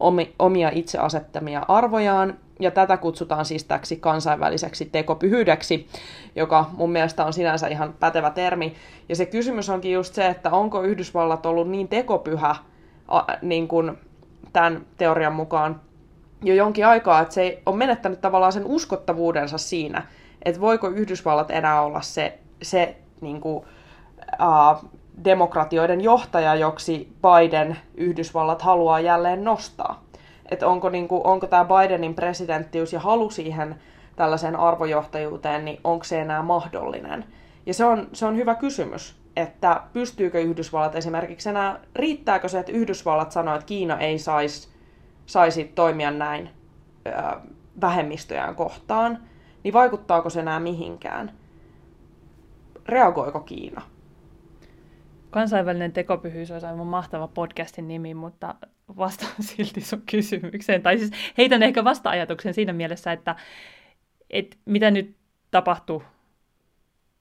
omi, 0.00 0.34
omia 0.38 0.70
itse 0.74 0.98
asettamia 0.98 1.62
arvojaan, 1.68 2.38
ja 2.60 2.70
tätä 2.70 2.96
kutsutaan 2.96 3.44
siis 3.44 3.64
täksi 3.64 3.96
kansainväliseksi 3.96 4.84
tekopyhyydeksi, 4.84 5.88
joka 6.36 6.70
mun 6.72 6.92
mielestä 6.92 7.24
on 7.24 7.32
sinänsä 7.32 7.68
ihan 7.68 7.94
pätevä 8.00 8.30
termi. 8.30 8.74
Ja 9.08 9.16
se 9.16 9.26
kysymys 9.26 9.68
onkin 9.68 9.92
just 9.92 10.14
se, 10.14 10.26
että 10.26 10.50
onko 10.50 10.82
Yhdysvallat 10.82 11.46
ollut 11.46 11.68
niin 11.68 11.88
tekopyhä 11.88 12.56
a, 13.08 13.22
niin 13.42 13.68
kuin 13.68 13.98
tämän 14.52 14.86
teorian 14.96 15.34
mukaan 15.34 15.80
jo 16.42 16.54
jonkin 16.54 16.86
aikaa, 16.86 17.20
että 17.20 17.34
se 17.34 17.62
on 17.66 17.76
menettänyt 17.76 18.20
tavallaan 18.20 18.52
sen 18.52 18.66
uskottavuudensa 18.66 19.58
siinä, 19.58 20.06
että 20.42 20.60
voiko 20.60 20.88
Yhdysvallat 20.88 21.50
enää 21.50 21.82
olla 21.82 22.00
se, 22.00 22.38
se 22.62 22.96
niin 23.20 23.40
kuin, 23.40 23.64
uh, 24.40 24.90
demokratioiden 25.24 26.00
johtaja, 26.00 26.54
joksi 26.54 27.12
Biden 27.22 27.76
Yhdysvallat 27.94 28.62
haluaa 28.62 29.00
jälleen 29.00 29.44
nostaa. 29.44 30.04
Että 30.50 30.68
onko, 30.68 30.88
niin 30.88 31.08
kuin, 31.08 31.26
onko 31.26 31.46
tämä 31.46 31.64
Bidenin 31.64 32.14
presidenttiys 32.14 32.92
ja 32.92 33.00
halu 33.00 33.30
siihen 33.30 33.76
tällaiseen 34.16 34.56
arvojohtajuuteen, 34.56 35.64
niin 35.64 35.80
onko 35.84 36.04
se 36.04 36.20
enää 36.20 36.42
mahdollinen? 36.42 37.24
Ja 37.66 37.74
se 37.74 37.84
on, 37.84 38.08
se 38.12 38.26
on 38.26 38.36
hyvä 38.36 38.54
kysymys, 38.54 39.16
että 39.36 39.80
pystyykö 39.92 40.40
Yhdysvallat 40.40 40.96
esimerkiksi 40.96 41.48
enää, 41.48 41.80
riittääkö 41.96 42.48
se, 42.48 42.58
että 42.58 42.72
Yhdysvallat 42.72 43.32
sanoo, 43.32 43.54
että 43.54 43.66
Kiina 43.66 43.98
ei 43.98 44.18
saisi 44.18 44.68
saisi 45.26 45.64
toimia 45.64 46.10
näin 46.10 46.50
ö, 47.06 47.10
vähemmistöjään 47.80 48.54
kohtaan, 48.54 49.18
niin 49.64 49.74
vaikuttaako 49.74 50.30
se 50.30 50.40
enää 50.40 50.60
mihinkään? 50.60 51.32
Reagoiko 52.88 53.40
Kiina? 53.40 53.82
Kansainvälinen 55.30 55.92
tekopyhyys 55.92 56.50
olisi 56.50 56.66
aivan 56.66 56.86
mahtava 56.86 57.28
podcastin 57.28 57.88
nimi, 57.88 58.14
mutta 58.14 58.54
vastaan 58.96 59.32
silti 59.54 59.80
sun 59.80 60.02
kysymykseen. 60.10 60.82
Tai 60.82 60.98
siis 60.98 61.10
heitän 61.38 61.62
ehkä 61.62 61.84
vasta-ajatuksen 61.84 62.54
siinä 62.54 62.72
mielessä, 62.72 63.12
että, 63.12 63.36
että 64.30 64.56
mitä 64.64 64.90
nyt 64.90 65.16
tapahtuu, 65.50 66.02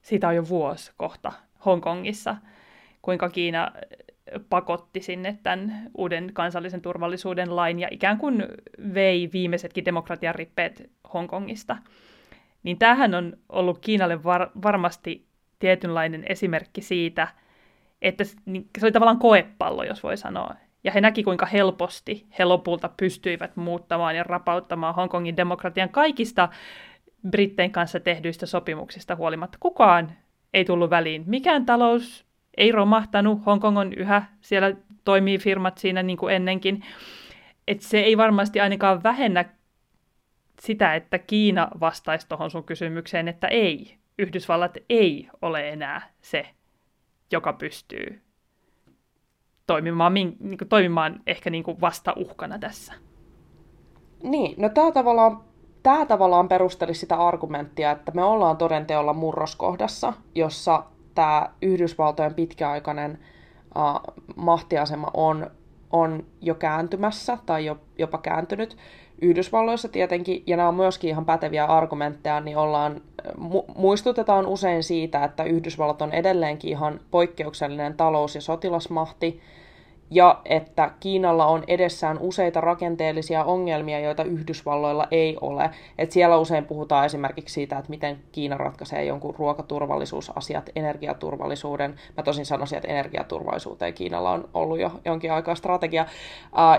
siitä 0.02 0.28
on 0.28 0.36
jo 0.36 0.50
vuosi 0.50 0.92
kohta 0.98 1.34
Hongkongissa, 1.66 2.36
kuinka 3.02 3.30
Kiina 3.30 3.72
pakotti 4.50 5.02
sinne 5.02 5.38
tämän 5.44 5.90
uuden 5.98 6.30
kansallisen 6.34 6.82
turvallisuuden 6.82 7.56
lain 7.56 7.80
ja 7.80 7.88
ikään 7.92 8.18
kuin 8.18 8.46
vei 8.94 9.30
viimeisetkin 9.34 9.86
demokratian 9.86 10.36
rippeet 10.36 10.92
Hongkongista. 11.14 11.78
Niin 12.64 12.78
tämähän 12.78 13.16
on 13.16 13.38
ollut 13.50 13.80
Kiinalle 13.80 14.24
var- 14.24 14.52
varmasti 14.64 15.28
tietynlainen 15.60 16.24
esimerkki 16.30 16.82
siitä, 16.82 17.28
että 18.02 18.24
niin 18.46 18.70
se 18.80 18.86
oli 18.86 18.92
tavallaan 18.92 19.20
koepallo, 19.20 19.84
jos 19.84 20.04
voi 20.04 20.18
sanoa. 20.18 20.56
Ja 20.84 20.92
he 20.92 21.02
näki, 21.02 21.24
kuinka 21.24 21.46
helposti 21.46 22.28
he 22.40 22.46
lopulta 22.46 22.90
pystyivät 22.98 23.56
muuttamaan 23.56 24.16
ja 24.16 24.24
rapauttamaan 24.24 24.96
Hongkongin 24.96 25.38
demokratian 25.38 25.90
kaikista 25.90 26.50
Brittein 27.30 27.72
kanssa 27.72 28.00
tehdyistä 28.00 28.46
sopimuksista 28.46 29.16
huolimatta. 29.16 29.58
Kukaan 29.62 30.12
ei 30.54 30.66
tullut 30.66 30.90
väliin. 30.90 31.24
Mikään 31.28 31.66
talous 31.66 32.26
ei 32.58 32.72
romahtanut. 32.72 33.46
Hongkong 33.46 33.78
on 33.78 33.94
yhä, 33.94 34.24
siellä 34.42 34.76
toimii 35.06 35.38
firmat 35.38 35.78
siinä 35.78 36.04
niin 36.04 36.18
kuin 36.18 36.36
ennenkin. 36.36 36.84
Et 37.68 37.82
se 37.82 38.00
ei 38.00 38.18
varmasti 38.18 38.60
ainakaan 38.60 39.04
vähennä 39.04 39.46
sitä, 40.60 40.96
että 40.96 41.20
Kiina 41.20 41.68
vastaisi 41.80 42.28
tuohon 42.30 42.52
sun 42.52 42.64
kysymykseen, 42.64 43.28
että 43.28 43.48
ei, 43.48 43.98
Yhdysvallat 44.20 44.78
ei 44.90 45.30
ole 45.42 45.70
enää 45.70 46.12
se, 46.22 46.48
joka 47.32 47.54
pystyy 47.54 48.22
toimimaan, 49.68 50.14
niin 50.14 50.38
kuin, 50.40 50.70
toimimaan 50.70 51.22
ehkä 51.28 51.50
niin 51.50 51.64
kuin 51.64 51.82
vasta 51.82 52.14
uhkana 52.18 52.60
tässä. 52.60 52.94
Niin, 54.24 54.62
no 54.62 54.70
tämä 54.70 54.92
tavallaan, 54.92 55.44
tämä 55.84 56.06
tavallaan 56.06 56.48
perusteli 56.48 56.94
sitä 56.94 57.16
argumenttia, 57.16 57.92
että 57.92 58.12
me 58.12 58.24
ollaan 58.24 58.58
todenteolla 58.58 59.14
murroskohdassa, 59.14 60.14
jossa 60.36 60.84
tämä 61.16 61.50
Yhdysvaltojen 61.62 62.34
pitkäaikainen 62.34 63.20
uh, 63.76 64.14
mahtiasema 64.36 65.08
on, 65.14 65.52
on 65.92 66.26
jo 66.42 66.56
kääntymässä 66.56 67.38
tai 67.46 67.66
jo, 67.66 67.78
jopa 67.98 68.18
kääntynyt. 68.18 68.78
Yhdysvalloissa 69.22 69.88
tietenkin, 69.88 70.44
ja 70.48 70.58
nämä 70.58 70.70
on 70.70 70.76
myöskin 70.76 71.10
ihan 71.10 71.26
päteviä 71.26 71.66
argumentteja, 71.66 72.40
niin 72.40 72.58
ollaan, 72.58 73.02
mu- 73.40 73.74
muistutetaan 73.76 74.48
usein 74.48 74.84
siitä, 74.84 75.24
että 75.24 75.44
Yhdysvallat 75.44 76.02
on 76.02 76.12
edelleenkin 76.12 76.70
ihan 76.70 77.00
poikkeuksellinen 77.12 77.98
talous- 77.98 78.36
ja 78.36 78.42
sotilasmahti, 78.42 79.42
ja 80.10 80.42
että 80.46 80.92
Kiinalla 81.00 81.46
on 81.46 81.64
edessään 81.68 82.18
useita 82.20 82.62
rakenteellisia 82.62 83.44
ongelmia, 83.44 84.00
joita 84.00 84.24
Yhdysvalloilla 84.24 85.08
ei 85.12 85.38
ole. 85.42 85.70
Et 85.98 86.12
siellä 86.12 86.38
usein 86.38 86.66
puhutaan 86.66 87.06
esimerkiksi 87.06 87.54
siitä, 87.54 87.78
että 87.78 87.90
miten 87.90 88.20
Kiina 88.32 88.58
ratkaisee 88.58 89.06
jonkun 89.06 89.36
ruokaturvallisuusasiat, 89.38 90.70
energiaturvallisuuden. 90.76 91.96
Mä 92.18 92.24
tosin 92.24 92.46
sanoisin, 92.46 92.78
että 92.78 92.92
energiaturvallisuuteen 92.92 93.94
Kiinalla 93.94 94.32
on 94.32 94.50
ollut 94.54 94.80
jo 94.80 94.92
jonkin 95.06 95.32
aikaa 95.32 95.56
strategia. 95.56 96.06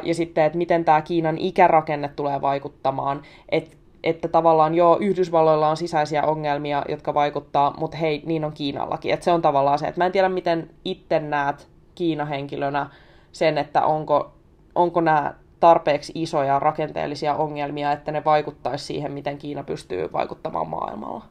Ja 0.03 0.15
sitten, 0.15 0.45
että 0.45 0.59
miten 0.59 0.85
tämä 0.85 1.03
Kiinan 1.03 1.39
ikärakenne 1.39 2.09
tulee 2.09 2.41
vaikuttamaan. 2.41 3.23
Että 3.49 3.77
että 4.05 4.29
tavallaan 4.29 4.75
joo, 4.75 4.99
Yhdysvalloilla 5.01 5.69
on 5.69 5.77
sisäisiä 5.77 6.23
ongelmia, 6.23 6.85
jotka 6.89 7.15
vaikuttaa, 7.15 7.75
mutta 7.79 7.97
hei, 7.97 8.23
niin 8.27 8.45
on 8.45 8.53
Kiinallakin. 8.53 9.13
Että 9.15 9.25
se 9.25 9.33
on 9.33 9.43
tavallaan 9.43 9.79
se, 9.79 9.87
että 9.87 10.01
mä 10.01 10.07
en 10.07 10.13
tiedä, 10.13 10.29
miten 10.29 10.71
itse 10.85 11.21
näet 11.21 11.69
Kiina-henkilönä 11.95 12.91
sen, 13.39 13.59
että 13.59 13.85
onko, 13.85 14.35
onko 14.75 15.01
nämä 15.01 15.35
tarpeeksi 15.61 16.13
isoja 16.15 16.59
rakenteellisia 16.59 17.35
ongelmia, 17.35 17.93
että 17.93 18.13
ne 18.13 18.25
vaikuttaisi 18.25 18.85
siihen, 18.85 19.13
miten 19.13 19.39
Kiina 19.39 19.65
pystyy 19.65 20.13
vaikuttamaan 20.13 20.69
maailmalla. 20.69 21.25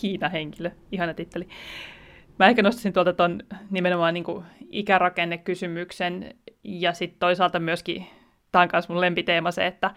Kiina-henkilö, 0.00 0.70
ihana 0.92 1.14
titteli. 1.14 1.48
Mä 2.38 2.46
ehkä 2.46 2.62
nostaisin 2.62 2.92
tuolta 2.92 3.12
tuon 3.12 3.42
nimenomaan 3.70 4.14
niin 4.14 4.24
ikärakennekysymyksen 4.70 6.34
ja 6.64 6.92
sitten 6.92 7.18
toisaalta 7.18 7.58
myöskin, 7.58 8.06
tämä 8.52 8.62
on 8.62 8.68
myös 8.72 8.88
mun 8.88 9.00
lempiteema 9.00 9.50
se, 9.50 9.66
että 9.66 9.90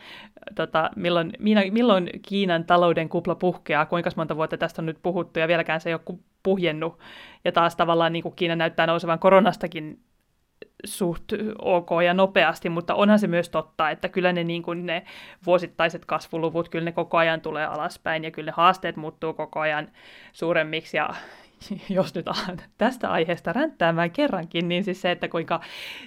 tota, 0.56 0.90
milloin, 0.96 1.34
milloin 1.72 2.10
Kiinan 2.22 2.66
talouden 2.66 3.10
kupla 3.10 3.36
puhkeaa, 3.36 3.86
kuinka 3.86 4.10
monta 4.16 4.36
vuotta 4.36 4.58
tästä 4.58 4.82
on 4.82 4.86
nyt 4.86 5.00
puhuttu 5.04 5.40
ja 5.40 5.48
vieläkään 5.48 5.82
se 5.82 5.90
ei 5.90 5.94
ole 5.94 6.20
puhjennut. 6.44 7.00
Ja 7.46 7.52
taas 7.52 7.76
tavallaan 7.76 8.14
niin 8.14 8.24
kuin 8.24 8.36
Kiina 8.36 8.56
näyttää 8.56 8.88
nousevan 8.88 9.20
koronastakin 9.20 10.00
suht 10.86 11.24
ok 11.62 11.90
ja 12.06 12.14
nopeasti, 12.14 12.70
mutta 12.70 12.96
onhan 12.96 13.20
se 13.20 13.28
myös 13.28 13.50
totta, 13.50 13.90
että 13.90 14.10
kyllä 14.10 14.34
ne, 14.34 14.44
niin 14.44 14.64
kuin 14.64 14.86
ne 14.86 15.04
vuosittaiset 15.46 16.06
kasvuluvut, 16.06 16.70
kyllä 16.70 16.86
ne 16.86 16.92
koko 16.92 17.18
ajan 17.18 17.42
tulee 17.42 17.66
alaspäin 17.66 18.24
ja 18.24 18.32
kyllä 18.32 18.48
ne 18.48 18.54
haasteet 18.56 18.96
muuttuu 18.96 19.34
koko 19.34 19.60
ajan 19.60 19.92
suuremmiksi. 20.34 20.98
Ja 20.98 21.10
jos 21.90 22.16
nyt 22.16 22.26
tästä 22.78 23.12
aiheesta 23.12 23.54
ränttäämään 23.54 24.12
kerrankin, 24.12 24.70
niin 24.70 24.84
siis 24.84 25.02
se, 25.02 25.12
että 25.12 25.28
kuinka 25.28 25.62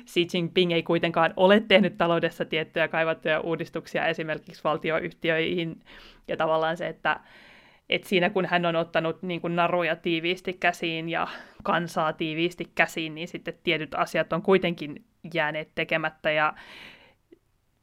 Xi 0.07 0.27
Jinping 0.35 0.73
ei 0.73 0.83
kuitenkaan 0.83 1.33
ole 1.37 1.61
tehnyt 1.61 1.99
taloudessa 1.99 2.45
tiettyjä 2.45 2.89
kaivattuja 2.89 3.41
uudistuksia 3.41 4.07
esimerkiksi 4.07 4.65
valtioyhtiöihin. 4.65 5.81
Ja 6.29 6.37
tavallaan 6.37 6.77
se, 6.77 6.87
että 6.87 7.21
et 7.89 8.05
siinä 8.05 8.31
kun 8.31 8.47
hän 8.47 8.67
on 8.67 8.77
ottanut 8.77 9.23
niin 9.23 9.41
kuin 9.41 9.57
naruja 9.57 9.97
tiiviisti 9.97 10.53
käsiin 10.53 11.09
ja 11.09 11.29
kansaa 11.63 12.13
tiiviisti 12.13 12.71
käsiin, 12.75 13.15
niin 13.15 13.29
sitten 13.29 13.55
tietyt 13.63 13.95
asiat 13.95 14.33
on 14.33 14.43
kuitenkin 14.43 15.05
jääneet 15.35 15.69
tekemättä. 15.75 16.31
Ja 16.31 16.55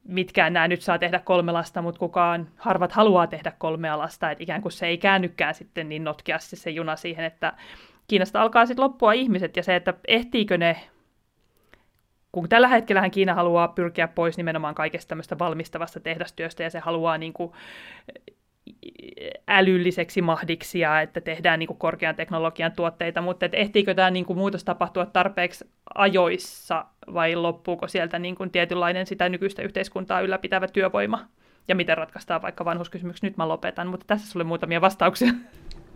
mitkään 0.08 0.52
nämä 0.52 0.68
nyt 0.68 0.82
saa 0.82 0.98
tehdä 0.98 1.18
kolme 1.18 1.52
lasta, 1.52 1.82
mutta 1.82 1.98
kukaan 1.98 2.48
harvat 2.56 2.92
haluaa 2.92 3.26
tehdä 3.26 3.52
kolmea 3.58 3.98
lasta, 3.98 4.30
että 4.30 4.44
ikään 4.44 4.62
kuin 4.62 4.72
se 4.72 4.86
ei 4.86 4.98
käännykään 4.98 5.54
sitten 5.54 5.88
niin 5.88 6.04
notkeasti 6.04 6.56
se 6.56 6.70
juna 6.70 6.96
siihen, 6.96 7.24
että 7.24 7.52
Kiinasta 8.08 8.42
alkaa 8.42 8.66
sitten 8.66 8.84
loppua 8.84 9.12
ihmiset. 9.12 9.56
Ja 9.56 9.62
se, 9.62 9.76
että 9.76 9.94
ehtiikö 10.08 10.58
ne 10.58 10.76
kun 12.32 12.48
tällä 12.48 12.68
hetkellä 12.68 13.10
Kiina 13.10 13.34
haluaa 13.34 13.68
pyrkiä 13.68 14.08
pois 14.08 14.36
nimenomaan 14.36 14.74
kaikesta 14.74 15.08
tämmöistä 15.08 15.38
valmistavasta 15.38 16.00
tehdastyöstä 16.00 16.62
ja 16.62 16.70
se 16.70 16.78
haluaa 16.78 17.18
niin 17.18 17.32
kuin 17.32 17.52
älylliseksi 19.48 20.22
mahdiksi 20.22 20.78
ja 20.78 21.00
että 21.00 21.20
tehdään 21.20 21.58
niin 21.58 21.66
kuin 21.66 21.78
korkean 21.78 22.14
teknologian 22.14 22.72
tuotteita, 22.72 23.20
mutta 23.20 23.46
että 23.46 23.56
ehtiikö 23.56 23.94
tämä 23.94 24.10
niin 24.10 24.24
kuin 24.24 24.38
muutos 24.38 24.64
tapahtua 24.64 25.06
tarpeeksi 25.06 25.64
ajoissa 25.94 26.84
vai 27.14 27.36
loppuuko 27.36 27.88
sieltä 27.88 28.18
niin 28.18 28.34
kuin 28.34 28.50
tietynlainen 28.50 29.06
sitä 29.06 29.28
nykyistä 29.28 29.62
yhteiskuntaa 29.62 30.20
ylläpitävä 30.20 30.68
työvoima? 30.68 31.28
Ja 31.68 31.74
miten 31.74 31.96
ratkaistaan 31.96 32.42
vaikka 32.42 32.64
vanhuskysymys? 32.64 33.22
Nyt 33.22 33.36
mä 33.36 33.48
lopetan, 33.48 33.86
mutta 33.86 34.06
tässä 34.06 34.30
sulle 34.30 34.44
muutamia 34.44 34.80
vastauksia. 34.80 35.32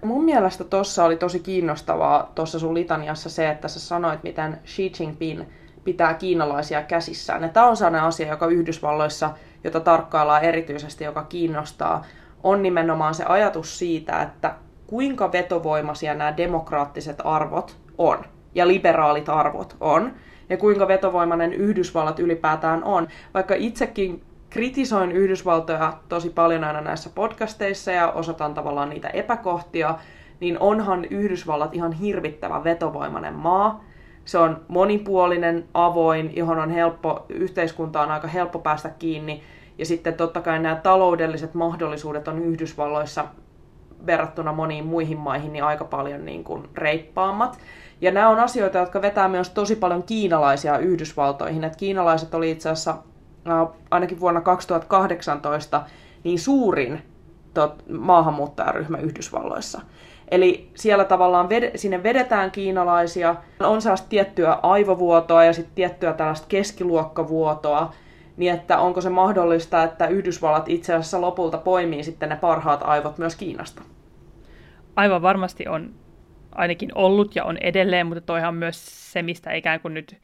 Mun 0.04 0.24
mielestä 0.24 0.64
tuossa 0.64 1.04
oli 1.04 1.16
tosi 1.16 1.40
kiinnostavaa 1.40 2.32
tuossa 2.34 2.58
sun 2.58 2.74
litaniassa 2.74 3.30
se, 3.30 3.50
että 3.50 3.68
sä 3.68 3.80
sanoit, 3.80 4.22
miten 4.22 4.58
Xi 4.66 4.92
Jinping 5.00 5.42
pitää 5.84 6.14
kiinalaisia 6.14 6.82
käsissään. 6.82 7.50
Tämä 7.50 7.66
on 7.66 7.76
sellainen 7.76 8.02
asia, 8.02 8.28
joka 8.28 8.46
Yhdysvalloissa, 8.46 9.30
jota 9.64 9.80
tarkkaillaan 9.80 10.44
erityisesti, 10.44 11.04
joka 11.04 11.22
kiinnostaa, 11.22 12.04
on 12.42 12.62
nimenomaan 12.62 13.14
se 13.14 13.24
ajatus 13.24 13.78
siitä, 13.78 14.22
että 14.22 14.54
kuinka 14.86 15.32
vetovoimaisia 15.32 16.14
nämä 16.14 16.36
demokraattiset 16.36 17.18
arvot 17.24 17.76
on 17.98 18.24
ja 18.54 18.68
liberaalit 18.68 19.28
arvot 19.28 19.76
on, 19.80 20.12
ja 20.50 20.56
kuinka 20.56 20.88
vetovoimainen 20.88 21.52
Yhdysvallat 21.52 22.18
ylipäätään 22.18 22.84
on. 22.84 23.08
Vaikka 23.34 23.54
itsekin 23.54 24.22
kritisoin 24.50 25.12
Yhdysvaltoja 25.12 25.92
tosi 26.08 26.30
paljon 26.30 26.64
aina 26.64 26.80
näissä 26.80 27.10
podcasteissa 27.14 27.92
ja 27.92 28.10
osoitan 28.10 28.54
tavallaan 28.54 28.90
niitä 28.90 29.08
epäkohtia, 29.08 29.94
niin 30.40 30.58
onhan 30.60 31.04
Yhdysvallat 31.04 31.74
ihan 31.74 31.92
hirvittävä 31.92 32.64
vetovoimainen 32.64 33.34
maa. 33.34 33.84
Se 34.24 34.38
on 34.38 34.60
monipuolinen, 34.68 35.64
avoin, 35.74 36.36
johon 36.36 36.58
on 36.58 36.70
helppo, 36.70 37.26
yhteiskunta 37.28 38.00
on 38.00 38.10
aika 38.10 38.28
helppo 38.28 38.58
päästä 38.58 38.88
kiinni. 38.88 39.42
Ja 39.78 39.86
sitten 39.86 40.14
totta 40.14 40.40
kai 40.40 40.58
nämä 40.58 40.76
taloudelliset 40.76 41.54
mahdollisuudet 41.54 42.28
on 42.28 42.38
Yhdysvalloissa 42.38 43.24
verrattuna 44.06 44.52
moniin 44.52 44.86
muihin 44.86 45.18
maihin 45.18 45.52
niin 45.52 45.64
aika 45.64 45.84
paljon 45.84 46.24
niin 46.24 46.44
kuin 46.44 46.68
reippaammat. 46.74 47.58
Ja 48.00 48.10
nämä 48.10 48.28
on 48.28 48.38
asioita, 48.38 48.78
jotka 48.78 49.02
vetää 49.02 49.28
myös 49.28 49.50
tosi 49.50 49.76
paljon 49.76 50.02
kiinalaisia 50.02 50.78
Yhdysvaltoihin. 50.78 51.64
Et 51.64 51.76
kiinalaiset 51.76 52.34
oli 52.34 52.50
itse 52.50 52.68
asiassa 52.68 52.96
ainakin 53.90 54.20
vuonna 54.20 54.40
2018 54.40 55.82
niin 56.24 56.38
suurin 56.38 57.02
tot, 57.54 57.84
maahanmuuttajaryhmä 57.90 58.98
Yhdysvalloissa. 58.98 59.80
Eli 60.30 60.70
siellä 60.74 61.04
tavallaan 61.04 61.48
ved, 61.48 61.78
sinne 61.78 62.02
vedetään 62.02 62.50
kiinalaisia, 62.50 63.36
on 63.60 63.82
sellaista 63.82 64.08
tiettyä 64.08 64.52
aivovuotoa 64.62 65.44
ja 65.44 65.52
sitten 65.52 65.74
tiettyä 65.74 66.12
tällaista 66.12 66.46
keskiluokkavuotoa, 66.48 67.92
niin 68.38 68.54
että 68.54 68.78
onko 68.78 69.00
se 69.00 69.10
mahdollista, 69.10 69.82
että 69.82 70.06
Yhdysvallat 70.06 70.68
itse 70.68 70.94
asiassa 70.94 71.20
lopulta 71.20 71.58
poimii 71.58 72.02
sitten 72.02 72.28
ne 72.28 72.36
parhaat 72.36 72.80
aivot 72.84 73.18
myös 73.18 73.36
Kiinasta? 73.36 73.82
Aivan 74.96 75.22
varmasti 75.22 75.68
on 75.68 75.94
ainakin 76.54 76.90
ollut 76.94 77.36
ja 77.36 77.44
on 77.44 77.56
edelleen, 77.56 78.06
mutta 78.06 78.20
toihan 78.20 78.54
myös 78.54 79.12
se, 79.12 79.22
mistä 79.22 79.52
ikään 79.52 79.80
kuin 79.80 79.94
nyt 79.94 80.16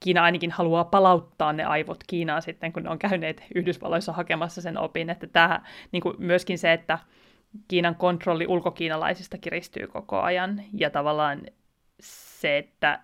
Kiina 0.00 0.22
ainakin 0.22 0.50
haluaa 0.50 0.84
palauttaa 0.84 1.52
ne 1.52 1.64
aivot 1.64 2.04
Kiinaan 2.06 2.42
sitten, 2.42 2.72
kun 2.72 2.82
ne 2.82 2.90
on 2.90 2.98
käyneet 2.98 3.44
Yhdysvalloissa 3.54 4.12
hakemassa 4.12 4.62
sen 4.62 4.78
opin. 4.78 5.10
Että 5.10 5.26
tämä, 5.26 5.60
niin 5.92 6.02
kuin 6.02 6.14
myöskin 6.18 6.58
se, 6.58 6.72
että 6.72 6.98
Kiinan 7.68 7.94
kontrolli 7.94 8.46
ulkokiinalaisista 8.46 9.38
kiristyy 9.38 9.86
koko 9.86 10.20
ajan 10.20 10.62
ja 10.72 10.90
tavallaan 10.90 11.40
se, 12.00 12.58
että 12.58 13.00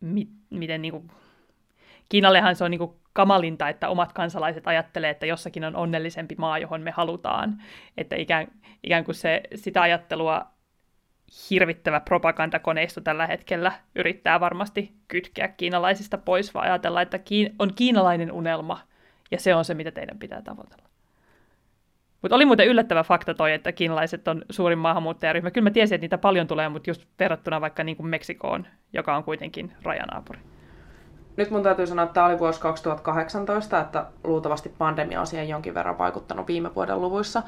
mi, 0.00 0.28
miten 0.50 0.82
niin 0.82 0.92
kuin, 0.92 1.10
Kiinallehan 2.08 2.56
se 2.56 2.64
on 2.64 2.70
niin 2.70 2.78
kuin 2.78 2.94
kamalinta, 3.14 3.68
että 3.68 3.88
omat 3.88 4.12
kansalaiset 4.12 4.66
ajattelee, 4.66 5.10
että 5.10 5.26
jossakin 5.26 5.64
on 5.64 5.76
onnellisempi 5.76 6.34
maa, 6.38 6.58
johon 6.58 6.80
me 6.80 6.90
halutaan. 6.90 7.62
Että 7.96 8.16
ikään, 8.16 8.46
ikään 8.82 9.04
kuin 9.04 9.14
se, 9.14 9.42
sitä 9.54 9.82
ajattelua 9.82 10.46
hirvittävä 11.50 12.00
propagandakoneisto 12.00 13.00
tällä 13.00 13.26
hetkellä 13.26 13.72
yrittää 13.94 14.40
varmasti 14.40 14.94
kytkeä 15.08 15.48
kiinalaisista 15.48 16.18
pois, 16.18 16.54
vaan 16.54 16.66
ajatella, 16.66 17.02
että 17.02 17.20
on 17.58 17.74
kiinalainen 17.74 18.32
unelma, 18.32 18.80
ja 19.30 19.38
se 19.38 19.54
on 19.54 19.64
se, 19.64 19.74
mitä 19.74 19.90
teidän 19.90 20.18
pitää 20.18 20.42
tavoitella. 20.42 20.84
Mutta 22.22 22.36
oli 22.36 22.44
muuten 22.44 22.66
yllättävä 22.66 23.02
fakta 23.02 23.34
toi, 23.34 23.52
että 23.52 23.72
kiinalaiset 23.72 24.28
on 24.28 24.42
suurin 24.50 24.78
maahanmuuttajaryhmä. 24.78 25.50
Kyllä 25.50 25.64
mä 25.64 25.70
tiesin, 25.70 25.94
että 25.94 26.04
niitä 26.04 26.18
paljon 26.18 26.46
tulee, 26.46 26.68
mutta 26.68 26.90
just 26.90 27.06
verrattuna 27.18 27.60
vaikka 27.60 27.84
niin 27.84 27.96
kuin 27.96 28.06
Meksikoon, 28.06 28.66
joka 28.92 29.16
on 29.16 29.24
kuitenkin 29.24 29.72
rajanaapuri. 29.82 30.38
Nyt 31.36 31.50
mun 31.50 31.62
täytyy 31.62 31.86
sanoa, 31.86 32.02
että 32.02 32.14
tämä 32.14 32.26
oli 32.26 32.38
vuosi 32.38 32.60
2018, 32.60 33.80
että 33.80 34.06
luultavasti 34.24 34.68
pandemia 34.78 35.20
on 35.20 35.26
siihen 35.26 35.48
jonkin 35.48 35.74
verran 35.74 35.98
vaikuttanut 35.98 36.46
viime 36.48 36.74
vuoden 36.74 37.00
luvuissa. 37.00 37.42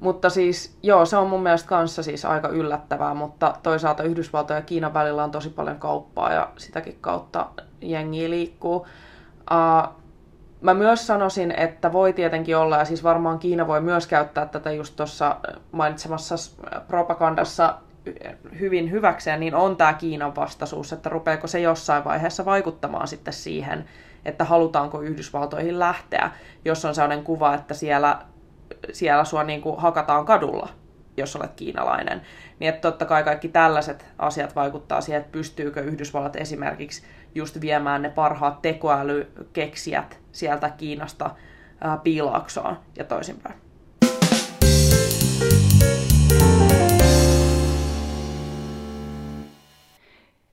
Mutta 0.00 0.30
siis, 0.30 0.78
joo, 0.82 1.04
se 1.06 1.16
on 1.16 1.30
mun 1.30 1.42
mielestä 1.42 1.68
kanssa 1.68 2.02
siis 2.02 2.24
aika 2.24 2.48
yllättävää, 2.48 3.14
mutta 3.14 3.54
toisaalta 3.62 4.02
Yhdysvaltojen 4.02 4.60
ja 4.60 4.64
Kiinan 4.66 4.94
välillä 4.94 5.24
on 5.24 5.30
tosi 5.30 5.50
paljon 5.50 5.78
kauppaa 5.78 6.32
ja 6.32 6.48
sitäkin 6.56 6.98
kautta 7.00 7.46
jengi 7.80 8.30
liikkuu. 8.30 8.76
Uh, 8.76 9.94
mä 10.60 10.74
myös 10.74 11.06
sanoisin, 11.06 11.50
että 11.50 11.92
voi 11.92 12.12
tietenkin 12.12 12.56
olla, 12.56 12.76
ja 12.76 12.84
siis 12.84 13.04
varmaan 13.04 13.38
Kiina 13.38 13.66
voi 13.66 13.80
myös 13.80 14.06
käyttää 14.06 14.46
tätä 14.46 14.72
just 14.72 14.96
tuossa 14.96 15.36
mainitsemassa 15.72 16.34
propagandassa 16.88 17.74
hyvin 18.60 18.90
hyväkseen, 18.90 19.40
niin 19.40 19.54
on 19.54 19.76
tämä 19.76 19.92
Kiinan 19.92 20.36
vastaisuus, 20.36 20.92
että 20.92 21.08
rupeeko 21.08 21.46
se 21.46 21.60
jossain 21.60 22.04
vaiheessa 22.04 22.44
vaikuttamaan 22.44 23.08
sitten 23.08 23.34
siihen, 23.34 23.84
että 24.24 24.44
halutaanko 24.44 25.00
Yhdysvaltoihin 25.00 25.78
lähteä, 25.78 26.30
jos 26.64 26.84
on 26.84 26.94
sellainen 26.94 27.24
kuva, 27.24 27.54
että 27.54 27.74
siellä 27.74 28.18
siellä 28.92 29.24
sua 29.24 29.44
niin 29.44 29.62
kuin 29.62 29.80
hakataan 29.80 30.24
kadulla, 30.24 30.68
jos 31.16 31.36
olet 31.36 31.52
kiinalainen. 31.56 32.22
Niin 32.58 32.68
että 32.68 32.80
totta 32.80 33.04
kai 33.04 33.24
kaikki 33.24 33.48
tällaiset 33.48 34.06
asiat 34.18 34.56
vaikuttaa 34.56 35.00
siihen, 35.00 35.20
että 35.20 35.32
pystyykö 35.32 35.80
Yhdysvallat 35.80 36.36
esimerkiksi 36.36 37.02
just 37.34 37.60
viemään 37.60 38.02
ne 38.02 38.10
parhaat 38.10 38.62
tekoälykeksijät 38.62 40.20
sieltä 40.32 40.70
Kiinasta 40.70 41.30
piilaaksoon 42.02 42.76
ja 42.96 43.04
toisinpäin. 43.04 43.63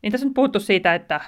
Niin 0.02 0.12
tässä 0.12 0.28
on 0.28 0.34
puhuttu 0.34 0.60
siitä, 0.60 0.96
että 0.96 1.22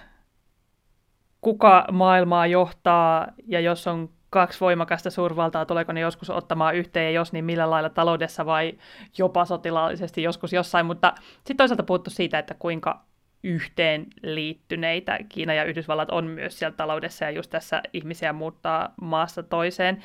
kuka 1.42 1.86
maailmaa 1.92 2.48
johtaa 2.48 3.28
ja 3.48 3.60
jos 3.60 3.88
on 3.88 4.10
kaksi 4.30 4.60
voimakasta 4.60 5.10
suurvaltaa, 5.10 5.66
tuleeko 5.66 5.92
ne 5.92 6.00
joskus 6.00 6.30
ottamaan 6.30 6.76
yhteen, 6.76 7.06
ja 7.06 7.12
jos 7.12 7.34
niin 7.34 7.46
millä 7.46 7.70
lailla 7.70 7.90
taloudessa 7.90 8.46
vai 8.46 8.78
jopa 9.18 9.46
sotilaallisesti 9.46 10.24
joskus 10.24 10.54
jossain, 10.54 10.86
mutta 10.86 11.14
sitten 11.36 11.58
toisaalta 11.58 11.84
puhuttu 11.84 12.10
siitä, 12.10 12.40
että 12.40 12.54
kuinka 12.54 13.06
yhteen 13.44 14.08
liittyneitä 14.24 15.20
Kiina 15.30 15.54
ja 15.54 15.64
Yhdysvallat 15.64 16.10
on 16.12 16.26
myös 16.26 16.60
siellä 16.60 16.76
taloudessa 16.76 17.26
ja 17.26 17.32
just 17.32 17.50
tässä 17.50 17.82
ihmisiä 17.94 18.34
muuttaa 18.34 18.94
maasta 19.02 19.44
toiseen. 19.44 20.04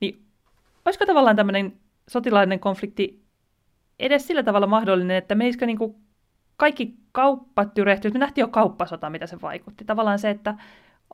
Niin 0.00 0.24
olisiko 0.84 1.06
tavallaan 1.06 1.36
tämmöinen 1.36 1.72
sotilaallinen 2.08 2.60
konflikti 2.60 3.22
edes 3.98 4.26
sillä 4.26 4.42
tavalla 4.42 4.66
mahdollinen, 4.66 5.16
että 5.16 5.34
meisikö 5.34 5.66
niin 5.66 5.78
kaikki 6.56 6.94
kauppa 7.16 7.64
tyrehtyy, 7.64 8.10
me 8.10 8.18
nähtiin 8.18 8.42
jo 8.42 8.48
kauppasota, 8.48 9.10
mitä 9.10 9.26
se 9.26 9.40
vaikutti. 9.42 9.84
Tavallaan 9.84 10.18
se, 10.18 10.30
että 10.30 10.54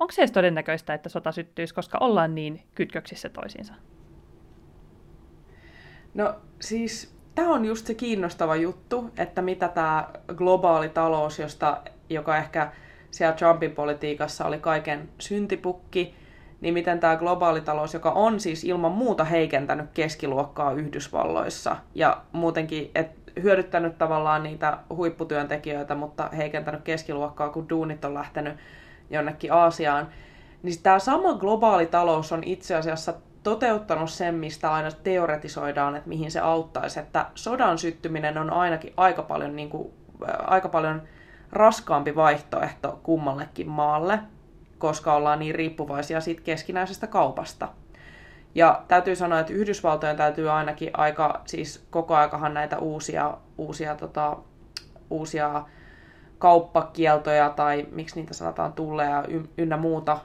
Onko 0.00 0.12
se 0.12 0.22
edes 0.22 0.32
todennäköistä, 0.32 0.94
että 0.94 1.08
sota 1.08 1.32
syttyisi, 1.32 1.74
koska 1.74 1.98
ollaan 2.00 2.34
niin 2.34 2.62
kytköksissä 2.74 3.28
toisiinsa? 3.28 3.74
No 6.14 6.34
siis 6.60 7.14
tämä 7.34 7.48
on 7.48 7.64
just 7.64 7.86
se 7.86 7.94
kiinnostava 7.94 8.56
juttu, 8.56 9.10
että 9.16 9.42
mitä 9.42 9.68
tämä 9.68 10.08
globaali 10.34 10.88
talous, 10.88 11.38
josta, 11.38 11.82
joka 12.10 12.36
ehkä 12.36 12.72
siellä 13.10 13.36
Trumpin 13.36 13.72
politiikassa 13.72 14.44
oli 14.44 14.58
kaiken 14.58 15.08
syntipukki, 15.18 16.14
niin 16.60 16.74
miten 16.74 17.00
tämä 17.00 17.16
globaali 17.16 17.60
talous, 17.60 17.94
joka 17.94 18.10
on 18.10 18.40
siis 18.40 18.64
ilman 18.64 18.92
muuta 18.92 19.24
heikentänyt 19.24 19.90
keskiluokkaa 19.94 20.72
Yhdysvalloissa 20.72 21.76
ja 21.94 22.22
muutenkin, 22.32 22.90
et 22.94 23.21
hyödyttänyt 23.42 23.98
tavallaan 23.98 24.42
niitä 24.42 24.78
huipputyöntekijöitä, 24.96 25.94
mutta 25.94 26.28
heikentänyt 26.36 26.82
keskiluokkaa, 26.82 27.48
kun 27.48 27.68
duunit 27.68 28.04
on 28.04 28.14
lähtenyt 28.14 28.56
jonnekin 29.10 29.52
Aasiaan, 29.52 30.08
niin 30.62 30.82
tämä 30.82 30.98
sama 30.98 31.34
globaali 31.34 31.86
talous 31.86 32.32
on 32.32 32.44
itse 32.44 32.74
asiassa 32.74 33.14
toteuttanut 33.42 34.10
sen, 34.10 34.34
mistä 34.34 34.72
aina 34.72 34.90
teoretisoidaan, 34.90 35.96
että 35.96 36.08
mihin 36.08 36.30
se 36.30 36.40
auttaisi. 36.40 37.00
Että 37.00 37.26
sodan 37.34 37.78
syttyminen 37.78 38.38
on 38.38 38.50
ainakin 38.50 38.92
aika 38.96 39.22
paljon, 39.22 39.56
niin 39.56 39.70
kuin, 39.70 39.92
aika 40.38 40.68
paljon 40.68 41.02
raskaampi 41.52 42.14
vaihtoehto 42.14 43.00
kummallekin 43.02 43.68
maalle, 43.68 44.18
koska 44.78 45.14
ollaan 45.14 45.38
niin 45.38 45.54
riippuvaisia 45.54 46.20
siitä 46.20 46.42
keskinäisestä 46.42 47.06
kaupasta. 47.06 47.68
Ja 48.54 48.82
täytyy 48.88 49.16
sanoa, 49.16 49.40
että 49.40 49.52
Yhdysvaltojen 49.52 50.16
täytyy 50.16 50.50
ainakin 50.50 50.90
aika, 50.92 51.40
siis 51.46 51.86
koko 51.90 52.14
aikahan 52.14 52.54
näitä 52.54 52.78
uusia, 52.78 53.36
uusia, 53.58 53.94
tota, 53.94 54.36
uusia 55.10 55.64
kauppakieltoja 56.38 57.50
tai 57.50 57.86
miksi 57.90 58.20
niitä 58.20 58.34
sanotaan 58.34 58.72
tulleja 58.72 59.24
ynnä 59.58 59.76
muuta 59.76 60.18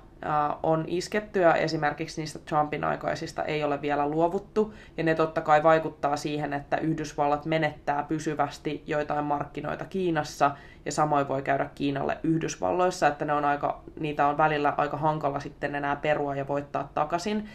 on 0.64 0.84
isketty 0.88 1.40
ja 1.40 1.56
esimerkiksi 1.56 2.22
niistä 2.22 2.40
Trumpin 2.40 2.84
aikaisista 2.84 3.44
ei 3.44 3.64
ole 3.64 3.82
vielä 3.82 4.10
luovuttu. 4.10 4.74
Ja 4.98 5.04
ne 5.04 5.16
totta 5.16 5.42
kai 5.42 5.64
vaikuttaa 5.64 6.18
siihen, 6.18 6.54
että 6.54 6.78
Yhdysvallat 6.78 7.46
menettää 7.46 8.04
pysyvästi 8.04 8.84
joitain 8.88 9.26
markkinoita 9.26 9.86
Kiinassa 9.86 10.52
ja 10.86 10.92
samoin 10.92 11.28
voi 11.28 11.42
käydä 11.42 11.70
Kiinalle 11.76 12.18
Yhdysvalloissa, 12.24 13.08
että 13.08 13.26
ne 13.26 13.34
on 13.34 13.46
aika, 13.46 13.82
niitä 14.00 14.28
on 14.28 14.38
välillä 14.38 14.74
aika 14.78 14.98
hankala 14.98 15.40
sitten 15.40 15.76
enää 15.76 15.96
perua 15.96 16.36
ja 16.36 16.48
voittaa 16.48 16.90
takaisin. 16.94 17.50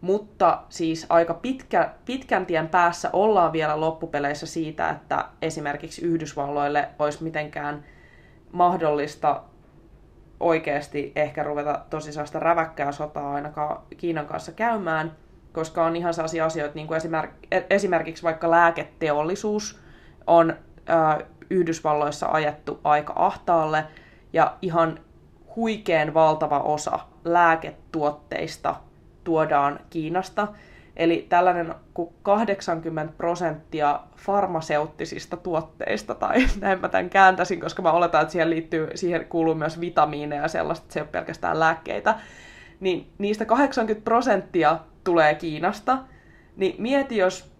Mutta 0.00 0.62
siis 0.68 1.06
aika 1.08 1.34
pitkä, 1.34 1.90
pitkän 2.04 2.46
tien 2.46 2.68
päässä 2.68 3.10
ollaan 3.12 3.52
vielä 3.52 3.80
loppupeleissä 3.80 4.46
siitä, 4.46 4.90
että 4.90 5.24
esimerkiksi 5.42 6.02
Yhdysvalloille 6.02 6.88
olisi 6.98 7.24
mitenkään 7.24 7.84
mahdollista 8.52 9.42
oikeasti 10.40 11.12
ehkä 11.16 11.42
ruveta 11.42 11.80
tosi 11.90 12.12
sellaista 12.12 12.38
räväkkää 12.38 12.92
sotaa 12.92 13.34
ainakaan 13.34 13.82
Kiinan 13.96 14.26
kanssa 14.26 14.52
käymään, 14.52 15.16
koska 15.52 15.84
on 15.84 15.96
ihan 15.96 16.14
sellaisia 16.14 16.46
asioita, 16.46 16.74
niin 16.74 16.86
kuin 16.86 17.00
esimerk- 17.00 17.64
esimerkiksi 17.70 18.22
vaikka 18.22 18.50
lääketeollisuus, 18.50 19.80
on 20.26 20.56
Yhdysvalloissa 21.50 22.26
ajettu 22.26 22.80
aika 22.84 23.12
ahtaalle 23.16 23.84
ja 24.32 24.56
ihan 24.62 25.00
huikeen 25.56 26.14
valtava 26.14 26.58
osa 26.58 26.98
lääketuotteista 27.24 28.76
tuodaan 29.30 29.80
Kiinasta. 29.90 30.48
Eli 30.96 31.26
tällainen 31.28 31.74
kuin 31.94 32.14
80 32.22 33.12
prosenttia 33.16 34.00
farmaseuttisista 34.16 35.36
tuotteista, 35.36 36.14
tai 36.14 36.46
näin 36.60 36.80
mä 36.80 36.88
tämän 36.88 37.10
kääntäisin, 37.10 37.60
koska 37.60 37.82
mä 37.82 37.92
oletan, 37.92 38.22
että 38.22 38.32
siihen, 38.32 38.50
liittyy, 38.50 38.88
siihen 38.94 39.26
kuuluu 39.26 39.54
myös 39.54 39.80
vitamiineja 39.80 40.42
ja 40.42 40.48
sellaista, 40.48 40.84
että 40.84 40.92
se 40.92 41.00
ei 41.00 41.02
ole 41.02 41.10
pelkästään 41.12 41.60
lääkkeitä, 41.60 42.14
niin 42.80 43.10
niistä 43.18 43.44
80 43.44 44.04
prosenttia 44.04 44.78
tulee 45.04 45.34
Kiinasta, 45.34 45.98
niin 46.56 46.74
mieti, 46.78 47.16
jos 47.16 47.52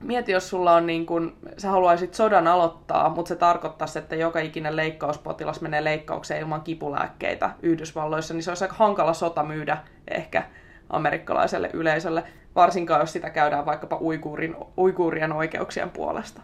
mieti, 0.00 0.32
jos 0.32 0.48
sulla 0.48 0.74
on 0.74 0.86
niin 0.86 1.06
kun, 1.06 1.36
sä 1.58 1.70
haluaisit 1.70 2.14
sodan 2.14 2.46
aloittaa, 2.46 3.08
mutta 3.08 3.28
se 3.28 3.36
tarkoittaisi, 3.36 3.98
että 3.98 4.16
joka 4.16 4.40
ikinen 4.40 4.76
leikkauspotilas 4.76 5.60
menee 5.60 5.84
leikkaukseen 5.84 6.40
ilman 6.40 6.62
kipulääkkeitä 6.62 7.50
Yhdysvalloissa, 7.62 8.34
niin 8.34 8.42
se 8.42 8.50
olisi 8.50 8.64
aika 8.64 8.76
hankala 8.78 9.12
sota 9.12 9.42
myydä 9.42 9.78
ehkä 10.08 10.42
amerikkalaiselle 10.90 11.70
yleisölle, 11.72 12.22
varsinkaan 12.54 13.00
jos 13.00 13.12
sitä 13.12 13.30
käydään 13.30 13.66
vaikkapa 13.66 13.98
uikuurin, 14.00 14.56
uikuurien 14.78 15.32
oikeuksien 15.32 15.90
puolesta. 15.90 16.42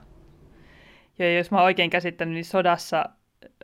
Ja 1.19 1.37
jos 1.37 1.51
mä 1.51 1.63
oikein 1.63 1.91
käsittänyt, 1.91 2.35
niin 2.35 2.45
sodassa 2.45 3.05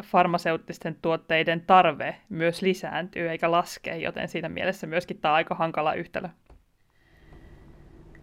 farmaseuttisten 0.04 0.96
tuotteiden 1.02 1.60
tarve 1.60 2.16
myös 2.28 2.62
lisääntyy 2.62 3.30
eikä 3.30 3.50
laske, 3.50 3.96
joten 3.96 4.28
siinä 4.28 4.48
mielessä 4.48 4.86
myöskin 4.86 5.18
tämä 5.18 5.32
on 5.32 5.36
aika 5.36 5.54
hankala 5.54 5.94
yhtälö. 5.94 6.28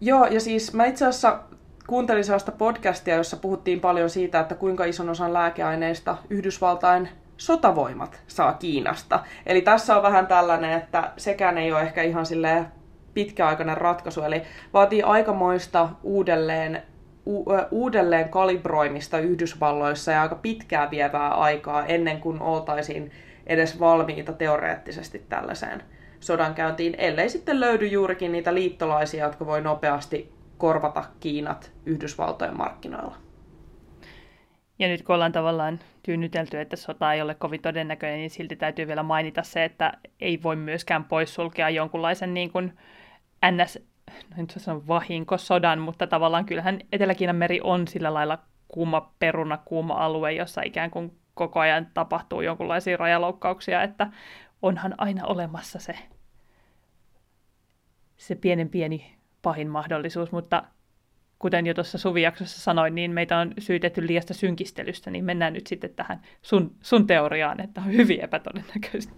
Joo, 0.01 0.25
ja 0.25 0.39
siis 0.39 0.73
mä 0.73 0.85
itse 0.85 1.05
asiassa 1.05 1.39
kuuntelin 1.87 2.23
sellaista 2.23 2.51
podcastia, 2.51 3.15
jossa 3.15 3.37
puhuttiin 3.37 3.79
paljon 3.79 4.09
siitä, 4.09 4.39
että 4.39 4.55
kuinka 4.55 4.85
ison 4.85 5.09
osan 5.09 5.33
lääkeaineista 5.33 6.17
Yhdysvaltain 6.29 7.09
sotavoimat 7.39 8.21
saa 8.27 8.53
Kiinasta. 8.53 9.19
Eli 9.45 9.61
tässä 9.61 9.97
on 9.97 10.03
vähän 10.03 10.27
tällainen, 10.27 10.73
että 10.73 11.11
sekään 11.17 11.57
ei 11.57 11.71
ole 11.71 11.81
ehkä 11.81 12.03
ihan 12.03 12.25
silleen 12.25 12.67
pitkäaikainen 13.13 13.77
ratkaisu, 13.77 14.21
eli 14.21 14.41
vaatii 14.73 15.01
aikamoista 15.01 15.89
uudelleen, 16.03 16.83
uudelleen 17.71 18.29
kalibroimista 18.29 19.19
Yhdysvalloissa 19.19 20.11
ja 20.11 20.21
aika 20.21 20.35
pitkää 20.35 20.91
vievää 20.91 21.29
aikaa 21.29 21.85
ennen 21.85 22.19
kuin 22.19 22.41
oltaisiin 22.41 23.11
edes 23.47 23.79
valmiita 23.79 24.33
teoreettisesti 24.33 25.25
tällaiseen 25.29 25.83
sodankäyntiin, 26.19 26.95
ellei 26.97 27.29
sitten 27.29 27.59
löydy 27.59 27.87
juurikin 27.87 28.31
niitä 28.31 28.53
liittolaisia, 28.53 29.25
jotka 29.25 29.45
voi 29.45 29.61
nopeasti 29.61 30.33
korvata 30.57 31.03
Kiinat 31.19 31.71
Yhdysvaltojen 31.85 32.57
markkinoilla. 32.57 33.28
Ja 34.79 34.87
nyt 34.87 35.03
kun 35.03 35.15
ollaan 35.15 35.31
tavallaan 35.31 35.79
tyynnytelty, 36.03 36.59
että 36.59 36.75
sota 36.75 37.13
ei 37.13 37.21
ole 37.21 37.35
kovin 37.35 37.61
todennäköinen, 37.61 38.17
niin 38.19 38.29
silti 38.29 38.55
täytyy 38.55 38.87
vielä 38.87 39.03
mainita 39.03 39.43
se, 39.43 39.63
että 39.65 39.93
ei 40.19 40.43
voi 40.43 40.55
myöskään 40.55 41.03
poissulkea 41.03 41.69
jonkunlaisen 41.69 42.33
niin 42.33 42.51
kuin 42.51 42.77
ns. 43.51 43.79
No 44.29 44.37
nyt 44.37 44.53
sanon 44.57 44.87
vahinkosodan, 44.87 45.79
mutta 45.79 46.07
tavallaan 46.07 46.45
kyllähän 46.45 46.79
Etelä-Kiinan 46.91 47.35
meri 47.35 47.59
on 47.63 47.87
sillä 47.87 48.13
lailla 48.13 48.39
kuuma 48.67 49.13
peruna, 49.19 49.57
kuuma 49.57 49.93
alue, 49.93 50.33
jossa 50.33 50.61
ikään 50.61 50.91
kuin 50.91 51.19
koko 51.33 51.59
ajan 51.59 51.87
tapahtuu 51.93 52.41
jonkinlaisia 52.41 52.97
rajaloukkauksia, 52.97 53.83
että 53.83 54.07
onhan 54.61 54.95
aina 54.97 55.25
olemassa 55.25 55.79
se, 55.79 55.95
se 58.17 58.35
pienen 58.35 58.69
pieni 58.69 59.15
pahin 59.41 59.69
mahdollisuus, 59.69 60.31
mutta 60.31 60.63
kuten 61.39 61.67
jo 61.67 61.73
tuossa 61.73 61.97
Suvijaksossa 61.97 62.61
sanoin, 62.61 62.95
niin 62.95 63.11
meitä 63.11 63.37
on 63.37 63.53
syytetty 63.59 64.07
liiasta 64.07 64.33
synkistelystä, 64.33 65.11
niin 65.11 65.25
mennään 65.25 65.53
nyt 65.53 65.67
sitten 65.67 65.89
tähän 65.89 66.21
sun, 66.41 66.75
sun 66.81 67.07
teoriaan, 67.07 67.61
että 67.61 67.81
on 67.81 67.93
hyvin 67.93 68.21
epätodennäköistä. 68.21 69.13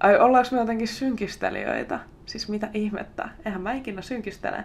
Ai, 0.00 0.18
ollaanko 0.18 0.48
me 0.52 0.60
jotenkin 0.60 0.88
synkistelijöitä? 0.88 2.00
Siis 2.26 2.48
mitä 2.48 2.68
ihmettä? 2.74 3.28
Eihän 3.44 3.60
mä 3.60 3.72
ikinä 3.72 4.02
synkistele. 4.02 4.64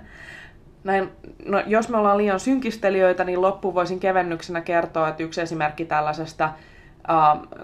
Näin, 0.84 1.10
no, 1.46 1.64
jos 1.68 1.90
me 1.90 1.98
ollaan 1.98 2.18
liian 2.18 2.40
synkistelijöitä, 2.40 3.24
niin 3.24 3.42
loppuun 3.42 3.74
voisin 3.74 4.00
kevennyksenä 4.00 4.62
kertoa, 4.62 5.10
että 5.10 5.24
yksi 5.24 5.42
esimerkki 5.42 5.86
tällaisesta 5.86 6.54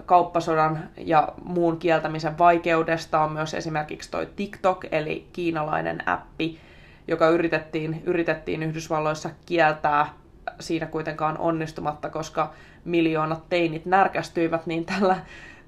kauppasodan 0.06 0.88
ja 0.96 1.28
muun 1.44 1.78
kieltämisen 1.78 2.38
vaikeudesta 2.38 3.20
on 3.20 3.32
myös 3.32 3.54
esimerkiksi 3.54 4.10
toi 4.10 4.28
TikTok, 4.36 4.84
eli 4.90 5.28
kiinalainen 5.32 6.08
appi, 6.08 6.60
joka 7.08 7.28
yritettiin, 7.28 8.02
yritettiin 8.06 8.62
Yhdysvalloissa 8.62 9.30
kieltää 9.46 10.14
siinä 10.60 10.86
kuitenkaan 10.86 11.38
onnistumatta, 11.38 12.10
koska 12.10 12.54
miljoonat 12.84 13.48
teinit 13.48 13.86
närkästyivät, 13.86 14.66
niin 14.66 14.84
tällä, 14.84 15.16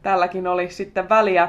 tälläkin 0.02 0.46
oli 0.46 0.70
sitten 0.70 1.08
väliä, 1.08 1.48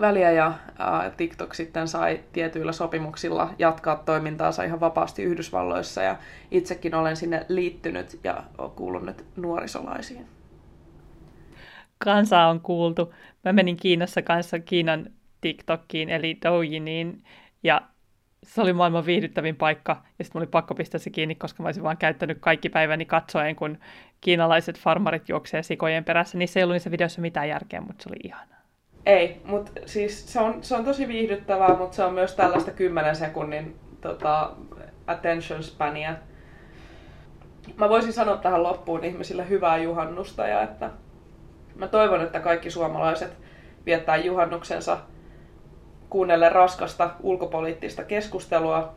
väliä 0.00 0.30
ja 0.30 0.52
ää, 0.78 1.10
TikTok 1.10 1.54
sitten 1.54 1.88
sai 1.88 2.20
tietyillä 2.32 2.72
sopimuksilla 2.72 3.54
jatkaa 3.58 3.96
toimintaansa 3.96 4.62
ihan 4.62 4.80
vapaasti 4.80 5.22
Yhdysvalloissa 5.22 6.02
ja 6.02 6.16
itsekin 6.50 6.94
olen 6.94 7.16
sinne 7.16 7.46
liittynyt 7.48 8.20
ja 8.24 8.44
kuulun 8.76 9.06
nyt 9.06 9.24
nuorisolaisiin 9.36 10.26
kansaa 12.04 12.48
on 12.48 12.60
kuultu. 12.60 13.14
Mä 13.44 13.52
menin 13.52 13.76
Kiinassa 13.76 14.22
kanssa 14.22 14.58
Kiinan 14.58 15.06
TikTokiin, 15.40 16.08
eli 16.10 16.38
Doujiniin, 16.44 17.24
ja 17.62 17.82
se 18.44 18.60
oli 18.60 18.72
maailman 18.72 19.06
viihdyttävin 19.06 19.56
paikka, 19.56 20.02
ja 20.18 20.24
sitten 20.24 20.40
oli 20.40 20.46
pakko 20.46 20.74
pistää 20.74 20.98
se 20.98 21.10
kiinni, 21.10 21.34
koska 21.34 21.62
mä 21.62 21.66
olisin 21.66 21.82
vaan 21.82 21.96
käyttänyt 21.96 22.38
kaikki 22.40 22.68
päiväni 22.68 23.04
katsoen, 23.04 23.56
kun 23.56 23.78
kiinalaiset 24.20 24.78
farmarit 24.78 25.28
juoksee 25.28 25.62
sikojen 25.62 26.04
perässä. 26.04 26.38
Niissä 26.38 26.60
ei 26.60 26.64
ollut 26.64 26.74
niissä 26.74 26.90
videoissa 26.90 27.20
mitään 27.20 27.48
järkeä, 27.48 27.80
mutta 27.80 28.02
se 28.02 28.08
oli 28.08 28.20
ihanaa. 28.24 28.60
Ei, 29.06 29.40
mutta 29.44 29.72
siis 29.86 30.32
se 30.32 30.40
on, 30.40 30.64
se 30.64 30.76
on 30.76 30.84
tosi 30.84 31.08
viihdyttävää, 31.08 31.76
mutta 31.76 31.96
se 31.96 32.04
on 32.04 32.14
myös 32.14 32.34
tällaista 32.34 32.70
10 32.70 33.16
sekunnin 33.16 33.76
tota, 34.00 34.50
attention 35.06 35.62
spania. 35.62 36.14
Mä 37.76 37.88
voisin 37.88 38.12
sanoa 38.12 38.36
tähän 38.36 38.62
loppuun 38.62 39.04
ihmisille 39.04 39.48
hyvää 39.48 39.78
juhannusta 39.78 40.46
ja 40.46 40.62
että 40.62 40.90
Mä 41.74 41.88
toivon, 41.88 42.20
että 42.20 42.40
kaikki 42.40 42.70
suomalaiset 42.70 43.36
viettää 43.86 44.16
juhannuksensa 44.16 44.98
kuunnelle 46.10 46.48
raskasta 46.48 47.10
ulkopoliittista 47.20 48.04
keskustelua, 48.04 48.94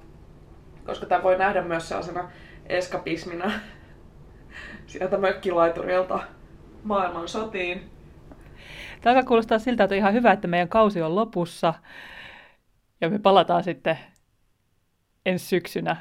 koska 0.85 1.05
tämä 1.05 1.23
voi 1.23 1.37
nähdä 1.37 1.61
myös 1.61 1.89
sellaisena 1.89 2.29
eskapismina 2.65 3.51
sieltä 4.87 5.17
mökkilaiturilta 5.17 6.19
maailman 6.83 7.27
sotiin. 7.27 7.89
Tämä 9.01 9.23
kuulostaa 9.23 9.59
siltä, 9.59 9.83
että 9.83 9.93
on 9.93 9.99
ihan 9.99 10.13
hyvä, 10.13 10.31
että 10.31 10.47
meidän 10.47 10.69
kausi 10.69 11.01
on 11.01 11.15
lopussa 11.15 11.73
ja 13.01 13.09
me 13.09 13.19
palataan 13.19 13.63
sitten 13.63 13.99
ensi 15.25 15.45
syksynä 15.45 15.97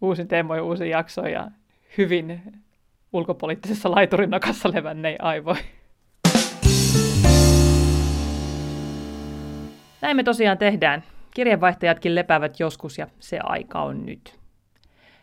uusin 0.00 0.28
teemoin 0.28 0.60
uusin 0.60 0.90
jakso 0.90 1.26
ja 1.26 1.48
hyvin 1.98 2.42
ulkopoliittisessa 3.12 3.90
laiturinokassa 3.90 4.72
levännei 4.74 5.16
aivoi. 5.18 5.56
Näin 10.02 10.16
me 10.16 10.22
tosiaan 10.22 10.58
tehdään. 10.58 11.02
Kirjeenvaihtajatkin 11.34 12.14
lepäävät 12.14 12.60
joskus 12.60 12.98
ja 12.98 13.06
se 13.18 13.38
aika 13.42 13.82
on 13.82 14.06
nyt. 14.06 14.38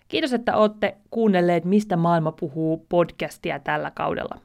Kiitos, 0.08 0.34
että 0.34 0.56
olette 0.56 0.98
kuunnelleet 1.10 1.66
Mistä 1.66 1.98
maailma 1.98 2.32
puhuu 2.32 2.86
podcastia 2.90 3.60
tällä 3.60 3.92
kaudella. 3.92 4.40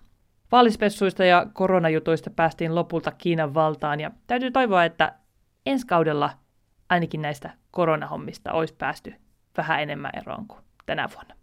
Vaalispessuista 0.53 1.25
ja 1.25 1.47
koronajutuista 1.53 2.31
päästiin 2.31 2.75
lopulta 2.75 3.11
Kiinan 3.11 3.55
valtaan 3.55 4.01
ja 4.01 4.11
täytyy 4.27 4.51
toivoa, 4.51 4.85
että 4.85 5.15
ensi 5.67 5.87
kaudella 5.87 6.31
ainakin 6.89 7.23
näistä 7.23 7.51
koronahommista 7.71 8.53
olisi 8.53 8.75
päästy 8.79 9.15
vähän 9.57 9.83
enemmän 9.83 10.13
eroon 10.17 10.47
kuin 10.49 10.61
tänä 10.87 11.09
vuonna. 11.15 11.35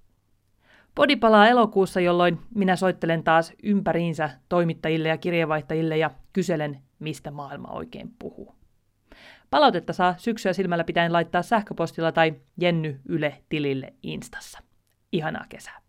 Podi 0.96 1.16
palaa 1.16 1.48
elokuussa, 1.48 2.00
jolloin 2.00 2.40
minä 2.56 2.76
soittelen 2.76 3.24
taas 3.24 3.54
ympäriinsä 3.64 4.30
toimittajille 4.50 5.08
ja 5.08 5.18
kirjeenvaihtajille 5.18 5.98
ja 5.98 6.12
kyselen, 6.34 6.82
mistä 7.00 7.32
maailma 7.32 7.68
oikein 7.68 8.14
puhuu. 8.20 8.59
Palautetta 9.50 9.94
saa 9.94 10.16
syksyä 10.18 10.54
silmällä 10.54 10.84
pitäen 10.84 11.14
laittaa 11.14 11.42
sähköpostilla 11.42 12.12
tai 12.12 12.34
Jenny 12.62 13.00
Yle 13.10 13.44
tilille 13.50 13.94
Instassa. 14.04 14.60
Ihanaa 15.12 15.46
kesää! 15.50 15.82